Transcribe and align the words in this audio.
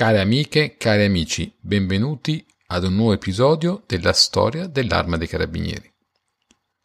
Care 0.00 0.18
amiche, 0.18 0.76
cari 0.78 1.04
amici, 1.04 1.54
benvenuti 1.60 2.42
ad 2.68 2.84
un 2.84 2.94
nuovo 2.94 3.12
episodio 3.12 3.82
della 3.86 4.14
storia 4.14 4.66
dell'arma 4.66 5.18
dei 5.18 5.28
carabinieri. 5.28 5.92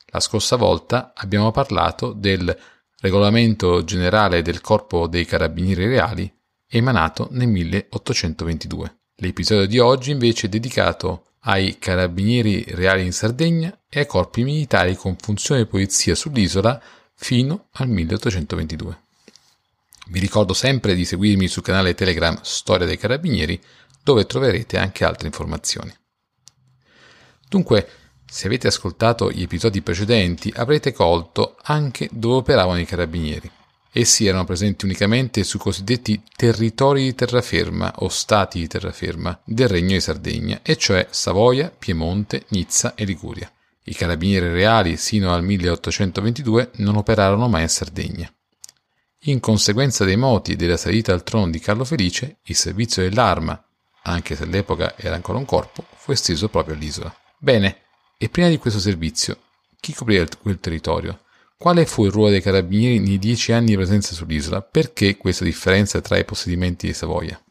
La 0.08 0.20
scorsa 0.20 0.58
volta 0.58 1.14
abbiamo 1.16 1.50
parlato 1.52 2.12
del 2.12 2.54
regolamento 3.00 3.86
generale 3.86 4.42
del 4.42 4.60
Corpo 4.60 5.08
dei 5.08 5.24
Carabinieri 5.24 5.88
Reali 5.88 6.30
emanato 6.68 7.30
nel 7.32 7.48
1822. 7.48 8.98
L'episodio 9.20 9.66
di 9.66 9.80
oggi 9.80 10.12
invece 10.12 10.48
è 10.48 10.50
dedicato 10.50 11.28
ai 11.44 11.78
Carabinieri 11.80 12.66
Reali 12.68 13.06
in 13.06 13.14
Sardegna 13.14 13.80
e 13.88 14.00
ai 14.00 14.08
corpi 14.08 14.44
militari 14.44 14.94
con 14.98 15.16
funzione 15.16 15.64
di 15.64 15.70
polizia 15.70 16.16
sull'isola 16.16 16.84
fino 17.14 17.70
al 17.76 17.88
1822. 17.88 19.04
Vi 20.08 20.20
ricordo 20.20 20.54
sempre 20.54 20.94
di 20.94 21.05
seguirmi 21.05 21.48
sul 21.48 21.64
canale 21.64 21.95
Telegram 21.95 22.38
Storia 22.41 22.86
dei 22.86 22.98
Carabinieri, 22.98 23.59
dove 24.04 24.26
troverete 24.26 24.78
anche 24.78 25.04
altre 25.04 25.28
informazioni. 25.28 25.94
Dunque, 27.50 27.90
se 28.26 28.48
avete 28.48 28.68
ascoltato 28.68 29.31
gli 29.31 29.41
episodi 29.41 29.81
precedenti, 29.81 30.52
avrete 30.55 30.91
colto 30.91 31.58
anche 31.64 32.09
dove 32.12 32.36
operavano 32.36 32.80
i 32.80 32.86
carabinieri. 32.86 33.50
Essi 33.91 34.28
erano 34.28 34.44
presenti 34.44 34.84
unicamente 34.84 35.44
sui 35.44 35.58
cosiddetti 35.58 36.22
territori 36.36 37.03
di 37.03 37.16
terraferma 37.16 37.94
o 38.00 38.09
stati 38.09 38.59
di 38.59 38.67
terraferma 38.67 39.40
del 39.45 39.70
Regno 39.70 39.94
di 39.94 40.02
Sardegna, 40.02 40.59
e 40.64 40.76
cioè 40.76 41.08
Savoia, 41.09 41.70
Piemonte, 41.70 42.44
Nizza 42.50 42.94
e 42.94 43.06
Liguria. 43.06 43.50
I 43.86 43.94
carabinieri 43.94 44.50
reali 44.50 44.98
sino 44.98 45.33
al 45.33 45.44
1822 45.44 46.72
non 46.78 46.98
operarono 46.98 47.48
mai 47.48 47.61
in 47.61 47.70
Sardegna. 47.70 48.34
In 49.28 49.40
conseguenza 49.40 50.06
dei 50.06 50.18
moti 50.18 50.56
della 50.56 50.78
salita 50.78 51.12
al 51.12 51.23
trono 51.23 51.50
di 51.50 51.59
Carlo 51.59 51.84
Felice, 51.84 52.38
il 52.44 52.56
servizio 52.56 53.02
dell'arma, 53.02 53.59
anche 54.04 54.36
se 54.36 54.44
all'epoca 54.44 54.95
era 54.98 55.16
ancora 55.16 55.40
un 55.40 55.45
corpo, 55.45 55.84
fu 55.95 56.12
esteso 56.12 56.48
proprio 56.48 56.76
all'isola. 56.76 57.12
Bene, 57.40 57.78
e 58.20 58.30
prima 58.30 58.50
di 58.50 58.59
questo 58.59 58.80
servizio, 58.80 59.38
chi 59.80 59.95
copriva 59.95 60.28
quel 60.40 60.59
territorio? 60.59 61.22
Quale 61.58 61.88
fu 61.88 62.06
il 62.06 62.12
ruolo 62.12 62.30
dei 62.30 62.42
carabinieri 62.42 63.00
nei 63.00 63.17
dieci 63.17 63.52
anni 63.52 63.67
di 63.67 63.76
presenza 63.76 64.14
sull'isola? 64.14 64.62
Perché 64.62 65.17
questa 65.17 65.44
differenza 65.44 66.02
tra 66.02 66.20
i 66.20 66.26
possedimenti 66.26 66.86
di 66.86 66.94
Savoia? 66.94 67.42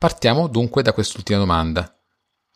Partiamo 0.00 0.46
dunque 0.46 0.84
da 0.84 0.92
quest'ultima 0.92 1.40
domanda. 1.40 1.92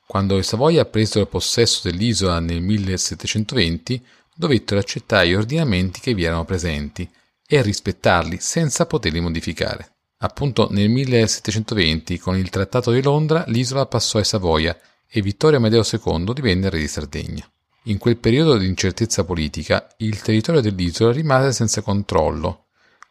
Quando 0.07 0.39
i 0.39 0.45
Savoia 0.45 0.85
presero 0.85 1.27
possesso 1.27 1.91
dell'isola 1.91 2.39
nel 2.39 2.61
1720, 2.61 4.01
dovettero 4.37 4.79
accettare 4.79 5.27
gli 5.27 5.34
ordinamenti 5.34 5.99
che 5.99 6.15
vi 6.15 6.23
erano 6.23 6.45
presenti 6.45 7.11
e 7.45 7.61
rispettarli 7.61 8.39
senza 8.39 8.87
poterli 8.87 9.19
modificare. 9.19 9.95
Appunto 10.19 10.69
nel 10.71 10.89
1720, 10.89 12.17
con 12.19 12.37
il 12.37 12.49
Trattato 12.49 12.93
di 12.93 13.03
Londra, 13.03 13.43
l'isola 13.49 13.87
passò 13.87 14.19
ai 14.19 14.25
Savoia 14.25 14.79
e 15.09 15.21
Vittorio 15.21 15.59
Amedeo 15.59 15.83
II 15.83 16.33
divenne 16.34 16.71
re 16.71 16.79
di 16.79 16.87
Sardegna. 16.87 17.45
In 17.87 17.99
quel 17.99 18.19
periodo 18.19 18.56
di 18.56 18.69
incertezza 18.69 19.25
politica, 19.25 19.93
il 19.97 20.23
territorio 20.23 20.61
dell'isola 20.61 21.11
rimase 21.11 21.51
senza 21.51 21.83
controllo 21.83 22.62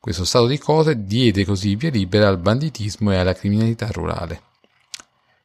questo 0.01 0.25
stato 0.25 0.47
di 0.47 0.57
cose 0.57 1.05
diede 1.05 1.45
così 1.45 1.75
via 1.75 1.91
libera 1.91 2.27
al 2.27 2.39
banditismo 2.39 3.11
e 3.11 3.17
alla 3.17 3.35
criminalità 3.35 3.87
rurale. 3.91 4.41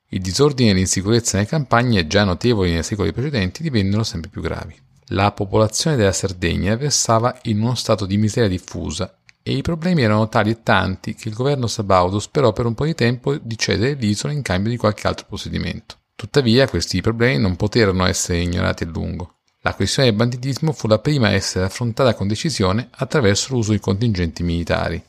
Il 0.08 0.22
disordine 0.22 0.70
e 0.70 0.72
l'insicurezza 0.72 1.36
nelle 1.36 1.48
campagne, 1.48 2.06
già 2.06 2.24
notevoli 2.24 2.72
nei 2.72 2.82
secoli 2.82 3.12
precedenti, 3.12 3.62
divennero 3.62 4.02
sempre 4.02 4.30
più 4.30 4.40
gravi. 4.40 4.74
La 5.08 5.30
popolazione 5.32 5.96
della 5.96 6.10
Sardegna 6.10 6.74
versava 6.74 7.38
in 7.42 7.60
uno 7.60 7.74
stato 7.74 8.06
di 8.06 8.16
miseria 8.16 8.48
diffusa 8.48 9.18
e 9.42 9.52
i 9.52 9.60
problemi 9.60 10.00
erano 10.00 10.26
tali 10.30 10.52
e 10.52 10.62
tanti 10.62 11.14
che 11.14 11.28
il 11.28 11.34
governo 11.34 11.66
sabaudo 11.66 12.18
sperò 12.18 12.54
per 12.54 12.64
un 12.64 12.74
po' 12.74 12.86
di 12.86 12.94
tempo 12.94 13.36
di 13.36 13.58
cedere 13.58 13.92
l'isola 13.92 14.32
in 14.32 14.40
cambio 14.40 14.70
di 14.70 14.78
qualche 14.78 15.06
altro 15.06 15.26
possedimento. 15.28 15.96
Tuttavia 16.16 16.66
questi 16.66 17.02
problemi 17.02 17.38
non 17.38 17.56
poterono 17.56 18.06
essere 18.06 18.38
ignorati 18.38 18.84
a 18.84 18.88
lungo. 18.88 19.35
La 19.66 19.74
questione 19.74 20.10
del 20.10 20.16
banditismo 20.16 20.70
fu 20.70 20.86
la 20.86 21.00
prima 21.00 21.26
a 21.26 21.32
essere 21.32 21.64
affrontata 21.64 22.14
con 22.14 22.28
decisione 22.28 22.86
attraverso 22.88 23.52
l'uso 23.52 23.72
di 23.72 23.80
contingenti 23.80 24.44
militari, 24.44 25.02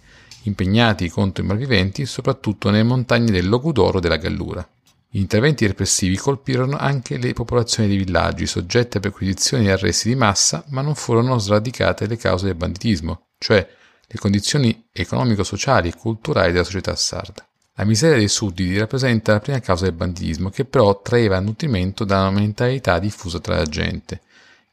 impegnati 0.46 1.10
contro 1.10 1.44
i 1.44 1.46
malviventi 1.46 2.08
soprattutto 2.08 2.72
nelle 2.72 2.82
montagne 2.82 3.30
del 3.30 3.48
Logudoro 3.48 4.00
della 4.00 4.18
Gallura. 4.18 4.68
Gli 5.08 5.20
interventi 5.20 5.68
repressivi 5.68 6.18
colpirono 6.18 6.76
anche 6.76 7.20
le 7.20 7.34
popolazioni 7.34 7.88
dei 7.88 7.98
villaggi 7.98 8.48
soggette 8.48 8.98
a 8.98 9.00
perquisizioni 9.00 9.68
e 9.68 9.74
arresti 9.74 10.10
di 10.10 10.16
massa, 10.16 10.64
ma 10.70 10.82
non 10.82 10.96
furono 10.96 11.38
sradicate 11.38 12.08
le 12.08 12.18
cause 12.18 12.48
del 12.48 12.56
banditismo, 12.56 13.28
cioè 13.38 13.60
le 14.08 14.18
condizioni 14.18 14.88
economico-sociali 14.92 15.90
e 15.90 15.96
culturali 15.96 16.52
della 16.52 16.64
società 16.64 16.96
sarda. 16.96 17.48
La 17.76 17.86
miseria 17.86 18.18
dei 18.18 18.28
sudditi 18.28 18.76
rappresenta 18.76 19.34
la 19.34 19.40
prima 19.40 19.60
causa 19.60 19.84
del 19.84 19.94
banditismo, 19.94 20.50
che 20.50 20.66
però 20.66 21.00
traeva 21.00 21.40
nutrimento 21.40 22.04
da 22.06 22.22
una 22.22 22.32
mentalità 22.32 22.98
diffusa 22.98 23.40
tra 23.40 23.56
la 23.56 23.66
gente, 23.66 24.22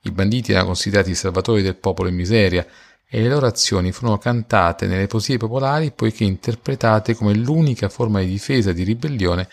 i 0.05 0.11
banditi 0.11 0.53
erano 0.53 0.67
considerati 0.67 1.11
i 1.11 1.15
salvatori 1.15 1.63
del 1.63 1.77
popolo 1.77 2.09
in 2.09 2.15
miseria 2.15 2.67
e 3.07 3.21
le 3.21 3.29
loro 3.29 3.47
azioni 3.47 3.93
furono 3.93 4.19
cantate 4.19 4.87
nelle 4.87 5.07
poesie 5.07 5.37
popolari 5.37 5.93
poiché 5.93 6.25
interpretate 6.25 7.15
come 7.15 7.35
l'unica 7.35 7.89
forma 7.89 8.21
di 8.21 8.27
difesa 8.27 8.71
e 8.71 8.75
di 8.75 8.83
ribellione 8.83 9.49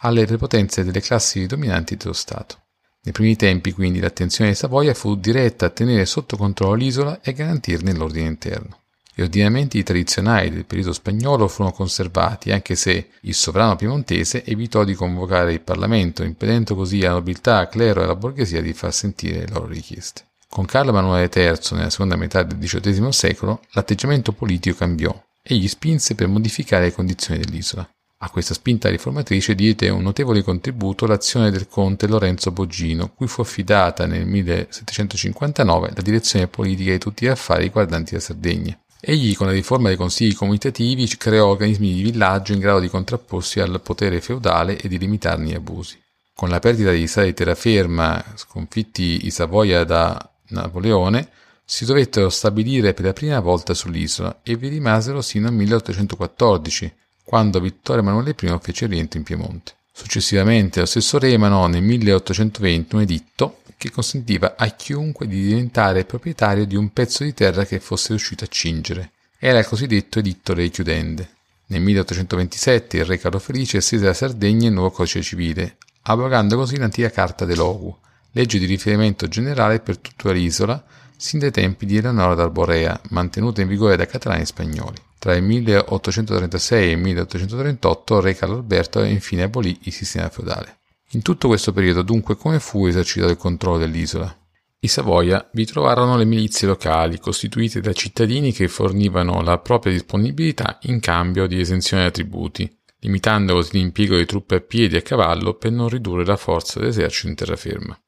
alle 0.00 0.26
prepotenze 0.26 0.84
delle 0.84 1.00
classi 1.00 1.46
dominanti 1.46 1.96
dello 1.96 2.12
Stato. 2.12 2.62
Nei 3.02 3.14
primi 3.14 3.36
tempi, 3.36 3.72
quindi, 3.72 4.00
l'attenzione 4.00 4.50
di 4.50 4.56
Savoia 4.56 4.92
fu 4.92 5.14
diretta 5.16 5.66
a 5.66 5.70
tenere 5.70 6.04
sotto 6.06 6.36
controllo 6.36 6.74
l'isola 6.74 7.20
e 7.22 7.32
garantirne 7.32 7.94
l'ordine 7.94 8.26
interno. 8.26 8.80
Gli 9.18 9.22
ordinamenti 9.22 9.82
tradizionali 9.82 10.50
del 10.50 10.66
periodo 10.66 10.92
spagnolo 10.92 11.48
furono 11.48 11.72
conservati, 11.72 12.52
anche 12.52 12.74
se 12.74 13.08
il 13.22 13.32
sovrano 13.32 13.74
piemontese 13.74 14.44
evitò 14.44 14.84
di 14.84 14.92
convocare 14.92 15.54
il 15.54 15.62
Parlamento, 15.62 16.22
impedendo 16.22 16.74
così 16.74 17.02
alla 17.02 17.14
nobiltà, 17.14 17.66
clero 17.66 18.00
e 18.00 18.04
alla 18.04 18.14
borghesia 18.14 18.60
di 18.60 18.74
far 18.74 18.92
sentire 18.92 19.38
le 19.38 19.48
loro 19.48 19.68
richieste. 19.68 20.26
Con 20.46 20.66
Carlo 20.66 20.90
Emanuele 20.90 21.30
III, 21.34 21.58
nella 21.70 21.88
seconda 21.88 22.16
metà 22.16 22.42
del 22.42 22.58
XVIII 22.58 23.10
secolo, 23.10 23.62
l'atteggiamento 23.70 24.32
politico 24.32 24.76
cambiò 24.76 25.18
e 25.40 25.54
gli 25.54 25.66
spinse 25.66 26.14
per 26.14 26.28
modificare 26.28 26.84
le 26.84 26.92
condizioni 26.92 27.40
dell'isola. 27.40 27.88
A 28.18 28.28
questa 28.28 28.52
spinta 28.52 28.90
riformatrice 28.90 29.54
diede 29.54 29.88
un 29.88 30.02
notevole 30.02 30.42
contributo 30.42 31.06
l'azione 31.06 31.50
del 31.50 31.68
conte 31.68 32.06
Lorenzo 32.06 32.50
Boggino, 32.50 33.10
cui 33.14 33.28
fu 33.28 33.40
affidata 33.40 34.04
nel 34.04 34.26
1759 34.26 35.92
la 35.94 36.02
direzione 36.02 36.48
politica 36.48 36.90
di 36.90 36.98
tutti 36.98 37.24
gli 37.24 37.28
affari 37.28 37.62
riguardanti 37.62 38.12
la 38.12 38.20
Sardegna. 38.20 38.78
Egli, 39.00 39.36
con 39.36 39.46
la 39.46 39.52
riforma 39.52 39.88
dei 39.88 39.96
consigli 39.96 40.34
comitativi, 40.34 41.06
creò 41.16 41.48
organismi 41.48 41.92
di 41.92 42.02
villaggio 42.02 42.52
in 42.52 42.60
grado 42.60 42.80
di 42.80 42.88
contrapporsi 42.88 43.60
al 43.60 43.80
potere 43.82 44.20
feudale 44.20 44.78
e 44.78 44.88
di 44.88 44.98
limitarne 44.98 45.50
gli 45.50 45.54
abusi. 45.54 46.00
Con 46.34 46.48
la 46.48 46.58
perdita 46.58 46.90
di 46.90 47.06
stati 47.06 47.28
di 47.28 47.34
terraferma 47.34 48.24
sconfitti 48.34 49.26
i 49.26 49.30
Savoia 49.30 49.84
da 49.84 50.30
Napoleone, 50.48 51.28
si 51.64 51.84
dovettero 51.84 52.30
stabilire 52.30 52.94
per 52.94 53.04
la 53.06 53.12
prima 53.12 53.40
volta 53.40 53.74
sull'isola 53.74 54.40
e 54.42 54.56
vi 54.56 54.68
rimasero 54.68 55.20
sino 55.20 55.48
al 55.48 55.54
1814, 55.54 56.94
quando 57.24 57.60
Vittorio 57.60 58.02
Emanuele 58.02 58.36
I 58.40 58.58
fece 58.60 58.86
rientro 58.86 59.18
in 59.18 59.24
Piemonte. 59.24 59.72
Successivamente 59.92 60.80
lo 60.80 60.86
stesso 60.86 61.18
re 61.18 61.32
emanò 61.32 61.66
nel 61.66 61.82
1820 61.82 62.94
un 62.94 63.00
editto 63.00 63.60
che 63.76 63.90
consentiva 63.90 64.54
a 64.56 64.66
chiunque 64.68 65.26
di 65.26 65.42
diventare 65.42 66.04
proprietario 66.04 66.66
di 66.66 66.76
un 66.76 66.92
pezzo 66.92 67.24
di 67.24 67.34
terra 67.34 67.64
che 67.64 67.80
fosse 67.80 68.08
riuscito 68.08 68.44
a 68.44 68.48
cingere. 68.48 69.12
Era 69.38 69.58
il 69.58 69.66
cosiddetto 69.66 70.18
editto 70.18 70.54
Re 70.54 70.68
Chiudende. 70.68 71.28
Nel 71.66 71.80
1827 71.80 72.96
il 72.98 73.04
re 73.04 73.18
Carlo 73.18 73.38
Felice 73.38 73.78
estese 73.78 74.04
alla 74.04 74.14
Sardegna 74.14 74.68
il 74.68 74.72
nuovo 74.72 74.90
codice 74.90 75.20
civile, 75.22 75.76
abrogando 76.02 76.56
così 76.56 76.76
l'antica 76.78 77.10
carta 77.10 77.44
dell'Ogu, 77.44 77.94
legge 78.32 78.58
di 78.58 78.66
riferimento 78.66 79.28
generale 79.28 79.80
per 79.80 79.98
tutta 79.98 80.32
l'isola, 80.32 80.82
sin 81.16 81.40
dai 81.40 81.50
tempi 81.50 81.86
di 81.86 81.96
Eleonora 81.96 82.34
d'Arborea, 82.34 83.00
mantenuta 83.10 83.62
in 83.62 83.68
vigore 83.68 83.96
dai 83.96 84.06
catalani 84.06 84.42
e 84.42 84.46
spagnoli. 84.46 84.96
Tra 85.18 85.34
il 85.34 85.42
1836 85.42 86.84
e 86.84 86.90
il 86.90 86.98
1838 86.98 88.16
il 88.16 88.22
re 88.22 88.34
Carlo 88.34 88.56
Alberto 88.56 89.02
infine 89.02 89.42
abolì 89.42 89.76
il 89.82 89.92
sistema 89.92 90.28
feudale. 90.28 90.76
In 91.10 91.22
tutto 91.22 91.46
questo 91.46 91.72
periodo 91.72 92.02
dunque 92.02 92.36
come 92.36 92.58
fu 92.58 92.86
esercitato 92.86 93.30
il 93.30 93.38
controllo 93.38 93.78
dell'isola? 93.78 94.36
I 94.80 94.88
Savoia 94.88 95.48
vi 95.52 95.64
trovarono 95.64 96.16
le 96.16 96.24
milizie 96.24 96.66
locali, 96.66 97.18
costituite 97.18 97.80
da 97.80 97.92
cittadini 97.92 98.52
che 98.52 98.68
fornivano 98.68 99.40
la 99.40 99.58
propria 99.58 99.92
disponibilità 99.92 100.78
in 100.82 101.00
cambio 101.00 101.46
di 101.46 101.60
esenzione 101.60 102.02
da 102.04 102.10
tributi, 102.10 102.70
limitando 103.00 103.54
così 103.54 103.78
l'impiego 103.78 104.16
di 104.16 104.26
truppe 104.26 104.56
a 104.56 104.60
piedi 104.60 104.96
e 104.96 104.98
a 104.98 105.02
cavallo 105.02 105.54
per 105.54 105.70
non 105.70 105.88
ridurre 105.88 106.24
la 106.24 106.36
forza 106.36 106.80
dell'esercito 106.80 107.28
in 107.28 107.34
terraferma. 107.36 107.98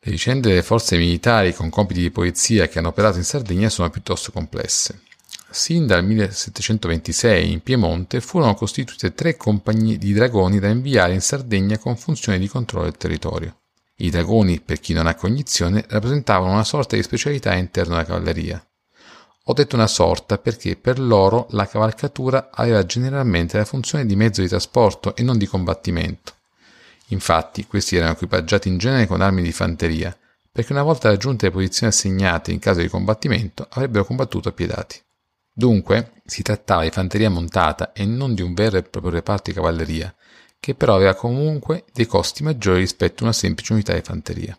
Le 0.00 0.10
vicende 0.10 0.48
delle 0.48 0.62
forze 0.62 0.96
militari 0.96 1.54
con 1.54 1.70
compiti 1.70 2.00
di 2.00 2.10
polizia 2.10 2.66
che 2.66 2.80
hanno 2.80 2.88
operato 2.88 3.18
in 3.18 3.24
Sardegna 3.24 3.68
sono 3.68 3.88
piuttosto 3.88 4.32
complesse. 4.32 5.02
Sin 5.52 5.86
dal 5.86 6.02
1726 6.02 7.52
in 7.52 7.60
Piemonte 7.60 8.22
furono 8.22 8.54
costituite 8.54 9.12
tre 9.12 9.36
compagnie 9.36 9.98
di 9.98 10.14
dragoni 10.14 10.58
da 10.58 10.68
inviare 10.68 11.12
in 11.12 11.20
Sardegna 11.20 11.76
con 11.76 11.94
funzione 11.98 12.38
di 12.38 12.48
controllo 12.48 12.84
del 12.84 12.96
territorio. 12.96 13.58
I 13.96 14.08
dragoni, 14.08 14.60
per 14.60 14.80
chi 14.80 14.94
non 14.94 15.06
ha 15.06 15.14
cognizione, 15.14 15.84
rappresentavano 15.88 16.52
una 16.52 16.64
sorta 16.64 16.96
di 16.96 17.02
specialità 17.02 17.54
interna 17.54 17.96
alla 17.96 18.06
cavalleria. 18.06 18.66
Ho 19.44 19.52
detto 19.52 19.76
una 19.76 19.86
sorta 19.88 20.38
perché 20.38 20.76
per 20.76 20.98
loro 20.98 21.46
la 21.50 21.66
cavalcatura 21.66 22.48
aveva 22.50 22.86
generalmente 22.86 23.58
la 23.58 23.66
funzione 23.66 24.06
di 24.06 24.16
mezzo 24.16 24.40
di 24.40 24.48
trasporto 24.48 25.14
e 25.14 25.22
non 25.22 25.36
di 25.36 25.46
combattimento. 25.46 26.32
Infatti, 27.08 27.66
questi 27.66 27.96
erano 27.96 28.12
equipaggiati 28.12 28.68
in 28.68 28.78
genere 28.78 29.06
con 29.06 29.20
armi 29.20 29.42
di 29.42 29.52
fanteria, 29.52 30.16
perché 30.50 30.72
una 30.72 30.82
volta 30.82 31.10
raggiunte 31.10 31.46
le 31.46 31.52
posizioni 31.52 31.92
assegnate 31.92 32.52
in 32.52 32.58
caso 32.58 32.80
di 32.80 32.88
combattimento 32.88 33.66
avrebbero 33.68 34.06
combattuto 34.06 34.48
appiedati. 34.48 34.98
Dunque, 35.52 36.12
si 36.24 36.42
trattava 36.42 36.82
di 36.82 36.90
fanteria 36.90 37.28
montata 37.28 37.92
e 37.92 38.06
non 38.06 38.34
di 38.34 38.42
un 38.42 38.54
vero 38.54 38.78
e 38.78 38.82
proprio 38.82 39.12
reparto 39.12 39.50
di 39.50 39.56
cavalleria, 39.56 40.14
che 40.58 40.74
però 40.74 40.94
aveva 40.94 41.14
comunque 41.14 41.84
dei 41.92 42.06
costi 42.06 42.42
maggiori 42.42 42.78
rispetto 42.78 43.22
a 43.22 43.24
una 43.24 43.32
semplice 43.32 43.72
unità 43.72 43.92
di 43.92 44.00
fanteria. 44.00 44.56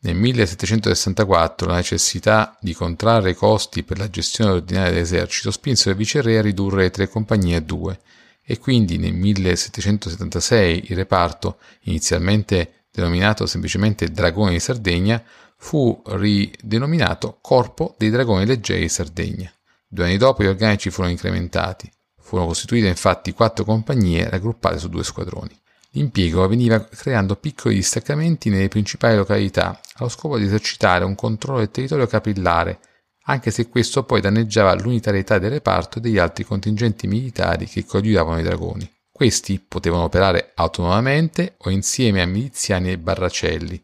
Nel 0.00 0.16
1764 0.16 1.66
la 1.66 1.76
necessità 1.76 2.58
di 2.60 2.74
contrarre 2.74 3.30
i 3.30 3.34
costi 3.34 3.84
per 3.84 3.96
la 3.96 4.10
gestione 4.10 4.50
ordinaria 4.50 4.90
dell'esercito 4.90 5.50
spinse 5.50 5.88
il 5.88 5.96
viceré 5.96 6.36
a 6.36 6.42
ridurre 6.42 6.82
le 6.82 6.90
tre 6.90 7.08
compagnie 7.08 7.56
a 7.56 7.60
due 7.60 7.98
e 8.44 8.58
quindi 8.58 8.98
nel 8.98 9.14
1776 9.14 10.90
il 10.90 10.96
reparto, 10.96 11.56
inizialmente 11.84 12.84
denominato 12.90 13.46
semplicemente 13.46 14.10
Dragoni 14.10 14.52
di 14.52 14.60
Sardegna, 14.60 15.22
fu 15.56 16.02
ridenominato 16.04 17.38
Corpo 17.40 17.94
dei 17.96 18.10
Dragoni 18.10 18.44
Leggeri 18.44 18.80
di 18.80 18.88
Sardegna. 18.90 19.53
Due 19.94 20.06
anni 20.06 20.16
dopo 20.16 20.42
gli 20.42 20.48
organici 20.48 20.90
furono 20.90 21.12
incrementati. 21.12 21.88
Furono 22.20 22.48
costituite 22.48 22.88
infatti 22.88 23.32
quattro 23.32 23.64
compagnie 23.64 24.28
raggruppate 24.28 24.76
su 24.80 24.88
due 24.88 25.04
squadroni. 25.04 25.56
L'impiego 25.90 26.42
avveniva 26.42 26.84
creando 26.84 27.36
piccoli 27.36 27.76
distaccamenti 27.76 28.50
nelle 28.50 28.66
principali 28.66 29.14
località, 29.14 29.78
allo 29.94 30.08
scopo 30.08 30.36
di 30.36 30.46
esercitare 30.46 31.04
un 31.04 31.14
controllo 31.14 31.60
del 31.60 31.70
territorio 31.70 32.08
capillare, 32.08 32.80
anche 33.26 33.52
se 33.52 33.68
questo 33.68 34.02
poi 34.02 34.20
danneggiava 34.20 34.74
l'unitarietà 34.74 35.38
del 35.38 35.52
reparto 35.52 35.98
e 35.98 36.00
degli 36.00 36.18
altri 36.18 36.42
contingenti 36.42 37.06
militari 37.06 37.66
che 37.66 37.84
coadiuvavano 37.84 38.40
i 38.40 38.42
dragoni. 38.42 38.92
Questi 39.12 39.60
potevano 39.60 40.02
operare 40.02 40.50
autonomamente 40.56 41.54
o 41.58 41.70
insieme 41.70 42.20
a 42.20 42.26
miliziani 42.26 42.90
e 42.90 42.98
barracelli, 42.98 43.80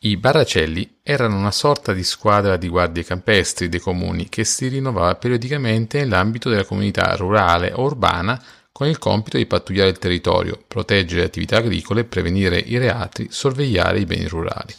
i 0.00 0.18
Barracelli 0.18 0.98
erano 1.02 1.38
una 1.38 1.50
sorta 1.50 1.94
di 1.94 2.04
squadra 2.04 2.58
di 2.58 2.68
guardie 2.68 3.02
campestri 3.02 3.70
dei 3.70 3.80
comuni 3.80 4.28
che 4.28 4.44
si 4.44 4.68
rinnovava 4.68 5.14
periodicamente 5.14 5.98
nell'ambito 5.98 6.50
della 6.50 6.66
comunità 6.66 7.14
rurale 7.16 7.72
o 7.72 7.82
urbana 7.82 8.40
con 8.70 8.88
il 8.88 8.98
compito 8.98 9.38
di 9.38 9.46
pattugliare 9.46 9.88
il 9.88 9.98
territorio, 9.98 10.62
proteggere 10.68 11.20
le 11.20 11.26
attività 11.26 11.56
agricole, 11.56 12.04
prevenire 12.04 12.58
i 12.58 12.76
reati, 12.76 13.28
sorvegliare 13.30 14.00
i 14.00 14.04
beni 14.04 14.28
rurali. 14.28 14.74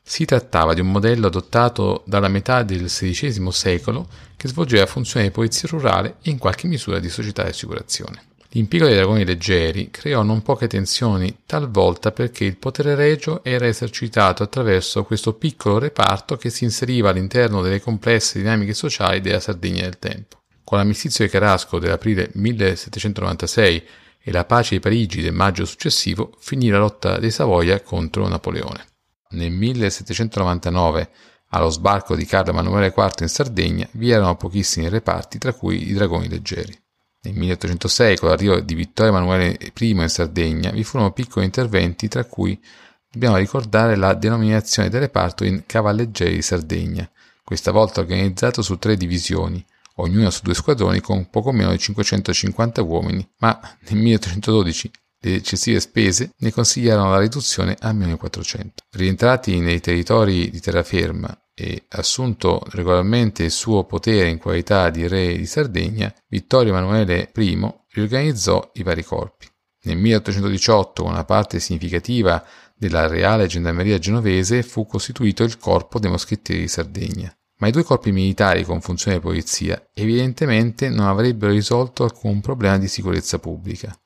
Si 0.00 0.24
trattava 0.24 0.72
di 0.72 0.80
un 0.80 0.92
modello 0.92 1.26
adottato 1.26 2.04
dalla 2.06 2.28
metà 2.28 2.62
del 2.62 2.84
XVI 2.84 3.50
secolo 3.50 4.08
che 4.36 4.46
svolgeva 4.46 4.86
funzioni 4.86 5.26
di 5.26 5.32
polizia 5.32 5.68
rurale 5.68 6.18
e 6.22 6.30
in 6.30 6.38
qualche 6.38 6.68
misura 6.68 7.00
di 7.00 7.08
società 7.08 7.42
di 7.42 7.50
assicurazione. 7.50 8.27
L'impiego 8.52 8.86
dei 8.86 8.94
dragoni 8.94 9.26
leggeri 9.26 9.90
creò 9.90 10.22
non 10.22 10.40
poche 10.40 10.68
tensioni, 10.68 11.40
talvolta 11.44 12.12
perché 12.12 12.44
il 12.44 12.56
potere 12.56 12.94
regio 12.94 13.44
era 13.44 13.66
esercitato 13.66 14.42
attraverso 14.42 15.04
questo 15.04 15.34
piccolo 15.34 15.78
reparto 15.78 16.38
che 16.38 16.48
si 16.48 16.64
inseriva 16.64 17.10
all'interno 17.10 17.60
delle 17.60 17.82
complesse 17.82 18.38
dinamiche 18.38 18.72
sociali 18.72 19.20
della 19.20 19.40
Sardegna 19.40 19.82
del 19.82 19.98
tempo. 19.98 20.44
Con 20.64 20.78
l'armistizio 20.78 21.26
di 21.26 21.30
Carasco 21.30 21.78
dell'aprile 21.78 22.30
1796 22.32 23.86
e 24.18 24.32
la 24.32 24.46
pace 24.46 24.76
di 24.76 24.80
Parigi 24.80 25.20
del 25.20 25.34
maggio 25.34 25.66
successivo 25.66 26.32
finì 26.38 26.70
la 26.70 26.78
lotta 26.78 27.18
dei 27.18 27.30
Savoia 27.30 27.82
contro 27.82 28.26
Napoleone. 28.28 28.86
Nel 29.30 29.50
1799, 29.50 31.10
allo 31.50 31.68
sbarco 31.68 32.16
di 32.16 32.24
Carlo 32.24 32.52
Emanuele 32.52 32.94
IV 32.96 33.12
in 33.20 33.28
Sardegna, 33.28 33.86
vi 33.92 34.10
erano 34.10 34.36
pochissimi 34.36 34.88
reparti, 34.88 35.36
tra 35.36 35.52
cui 35.52 35.90
i 35.90 35.92
dragoni 35.92 36.30
leggeri. 36.30 36.74
Nel 37.20 37.34
1806, 37.34 38.16
con 38.16 38.28
l'arrivo 38.28 38.60
di 38.60 38.74
Vittorio 38.74 39.12
Emanuele 39.12 39.58
I 39.78 39.90
in 39.90 40.08
Sardegna, 40.08 40.70
vi 40.70 40.84
furono 40.84 41.12
piccoli 41.12 41.44
interventi, 41.44 42.06
tra 42.06 42.24
cui 42.24 42.58
dobbiamo 43.10 43.36
ricordare 43.36 43.96
la 43.96 44.14
denominazione 44.14 44.88
del 44.88 45.00
reparto 45.00 45.44
in 45.44 45.64
Cavalleggeri 45.66 46.34
di 46.34 46.42
Sardegna, 46.42 47.10
questa 47.42 47.72
volta 47.72 48.00
organizzato 48.00 48.62
su 48.62 48.78
tre 48.78 48.96
divisioni, 48.96 49.64
ognuna 49.96 50.30
su 50.30 50.42
due 50.42 50.54
squadroni 50.54 51.00
con 51.00 51.28
poco 51.28 51.50
meno 51.50 51.72
di 51.72 51.78
550 51.78 52.82
uomini, 52.82 53.28
ma 53.38 53.58
nel 53.88 53.98
1812 53.98 54.90
le 55.20 55.34
eccessive 55.34 55.80
spese 55.80 56.30
ne 56.36 56.52
consigliarono 56.52 57.10
la 57.10 57.18
riduzione 57.18 57.76
a 57.80 57.92
meno 57.92 58.12
di 58.12 58.18
400. 58.18 58.84
Rientrati 58.90 59.58
nei 59.58 59.80
territori 59.80 60.50
di 60.50 60.60
terraferma 60.60 61.36
e 61.60 61.86
assunto 61.88 62.62
regolarmente 62.70 63.42
il 63.42 63.50
suo 63.50 63.84
potere 63.84 64.28
in 64.28 64.38
qualità 64.38 64.90
di 64.90 65.08
re 65.08 65.36
di 65.36 65.44
Sardegna, 65.44 66.14
Vittorio 66.28 66.70
Emanuele 66.70 67.32
I 67.34 67.74
riorganizzò 67.90 68.70
i 68.74 68.84
vari 68.84 69.02
corpi. 69.02 69.48
Nel 69.82 69.96
1818, 69.96 71.02
con 71.02 71.10
una 71.10 71.24
parte 71.24 71.58
significativa 71.58 72.44
della 72.76 73.08
Reale 73.08 73.48
Gendarmeria 73.48 73.98
genovese, 73.98 74.62
fu 74.62 74.86
costituito 74.86 75.42
il 75.42 75.58
Corpo 75.58 75.98
dei 75.98 76.10
Moschettieri 76.10 76.60
di 76.60 76.68
Sardegna. 76.68 77.36
Ma 77.56 77.66
i 77.66 77.72
due 77.72 77.82
corpi 77.82 78.12
militari 78.12 78.62
con 78.62 78.80
funzione 78.80 79.16
di 79.16 79.22
polizia 79.22 79.90
evidentemente 79.92 80.88
non 80.88 81.06
avrebbero 81.06 81.50
risolto 81.50 82.04
alcun 82.04 82.40
problema 82.40 82.78
di 82.78 82.86
sicurezza 82.86 83.40
pubblica. 83.40 83.98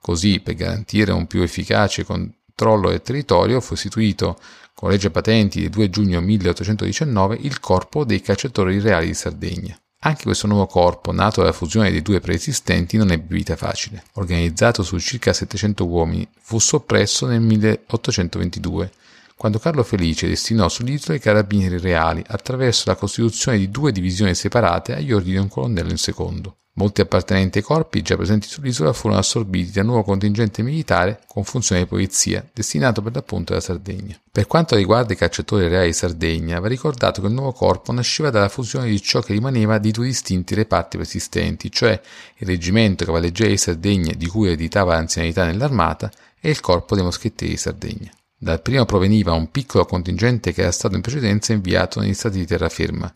Così, 0.00 0.38
per 0.38 0.54
garantire 0.54 1.10
un 1.10 1.26
più 1.26 1.42
efficace 1.42 2.04
controllo 2.04 2.90
del 2.90 3.02
territorio, 3.02 3.60
fu 3.60 3.74
istituito 3.74 4.38
con 4.74 4.90
legge 4.90 5.10
patenti 5.10 5.60
del 5.60 5.70
2 5.70 5.88
giugno 5.88 6.20
1819 6.20 7.38
il 7.42 7.60
Corpo 7.60 8.04
dei 8.04 8.20
Cacciatori 8.20 8.80
Reali 8.80 9.06
di 9.06 9.14
Sardegna. 9.14 9.78
Anche 10.00 10.24
questo 10.24 10.46
nuovo 10.46 10.66
corpo, 10.66 11.12
nato 11.12 11.40
dalla 11.40 11.52
fusione 11.52 11.90
dei 11.90 12.02
due 12.02 12.20
preesistenti, 12.20 12.98
non 12.98 13.10
ebbe 13.10 13.34
vita 13.34 13.56
facile. 13.56 14.02
Organizzato 14.14 14.82
su 14.82 14.98
circa 14.98 15.32
700 15.32 15.86
uomini, 15.86 16.28
fu 16.40 16.58
soppresso 16.58 17.26
nel 17.26 17.40
1822, 17.40 18.92
quando 19.36 19.58
Carlo 19.58 19.82
Felice 19.82 20.28
destinò 20.28 20.68
sull'isola 20.68 21.16
i 21.16 21.20
carabinieri 21.20 21.78
reali 21.78 22.22
attraverso 22.26 22.84
la 22.86 22.96
costituzione 22.96 23.58
di 23.58 23.70
due 23.70 23.92
divisioni 23.92 24.34
separate 24.34 24.94
agli 24.94 25.12
ordini 25.12 25.36
di 25.36 25.40
un 25.40 25.48
colonnello 25.48 25.90
in 25.90 25.98
secondo. 25.98 26.56
Molti 26.76 27.02
appartenenti 27.02 27.58
ai 27.58 27.64
corpi 27.64 28.02
già 28.02 28.16
presenti 28.16 28.48
sull'isola 28.48 28.92
furono 28.92 29.20
assorbiti 29.20 29.70
da 29.70 29.82
un 29.82 29.86
nuovo 29.86 30.02
contingente 30.02 30.60
militare 30.62 31.20
con 31.28 31.44
funzione 31.44 31.82
di 31.82 31.86
polizia, 31.86 32.44
destinato 32.52 33.00
per 33.00 33.14
l'appunto 33.14 33.52
alla 33.52 33.60
Sardegna. 33.60 34.18
Per 34.28 34.48
quanto 34.48 34.74
riguarda 34.74 35.12
i 35.12 35.16
cacciatori 35.16 35.68
reali 35.68 35.86
di 35.88 35.92
Sardegna, 35.92 36.58
va 36.58 36.66
ricordato 36.66 37.20
che 37.20 37.28
il 37.28 37.32
nuovo 37.32 37.52
corpo 37.52 37.92
nasceva 37.92 38.30
dalla 38.30 38.48
fusione 38.48 38.88
di 38.88 39.00
ciò 39.00 39.20
che 39.20 39.34
rimaneva 39.34 39.78
di 39.78 39.92
due 39.92 40.06
distinti 40.06 40.56
reparti 40.56 40.96
persistenti, 40.96 41.70
cioè 41.70 42.00
il 42.38 42.46
reggimento 42.46 43.04
cavalleggeri 43.04 43.50
di 43.50 43.56
Sardegna 43.56 44.12
di 44.12 44.26
cui 44.26 44.48
ereditava 44.48 44.94
l'anzianità 44.94 45.44
nell'armata 45.44 46.10
e 46.40 46.50
il 46.50 46.58
corpo 46.58 46.96
dei 46.96 47.04
moschettieri 47.04 47.52
di 47.52 47.58
Sardegna. 47.58 48.10
Dal 48.44 48.60
primo 48.60 48.84
proveniva 48.84 49.32
un 49.32 49.50
piccolo 49.50 49.86
contingente 49.86 50.52
che 50.52 50.60
era 50.60 50.70
stato 50.70 50.96
in 50.96 51.00
precedenza 51.00 51.54
inviato 51.54 52.00
negli 52.00 52.12
stati 52.12 52.36
di 52.36 52.44
terraferma, 52.44 53.10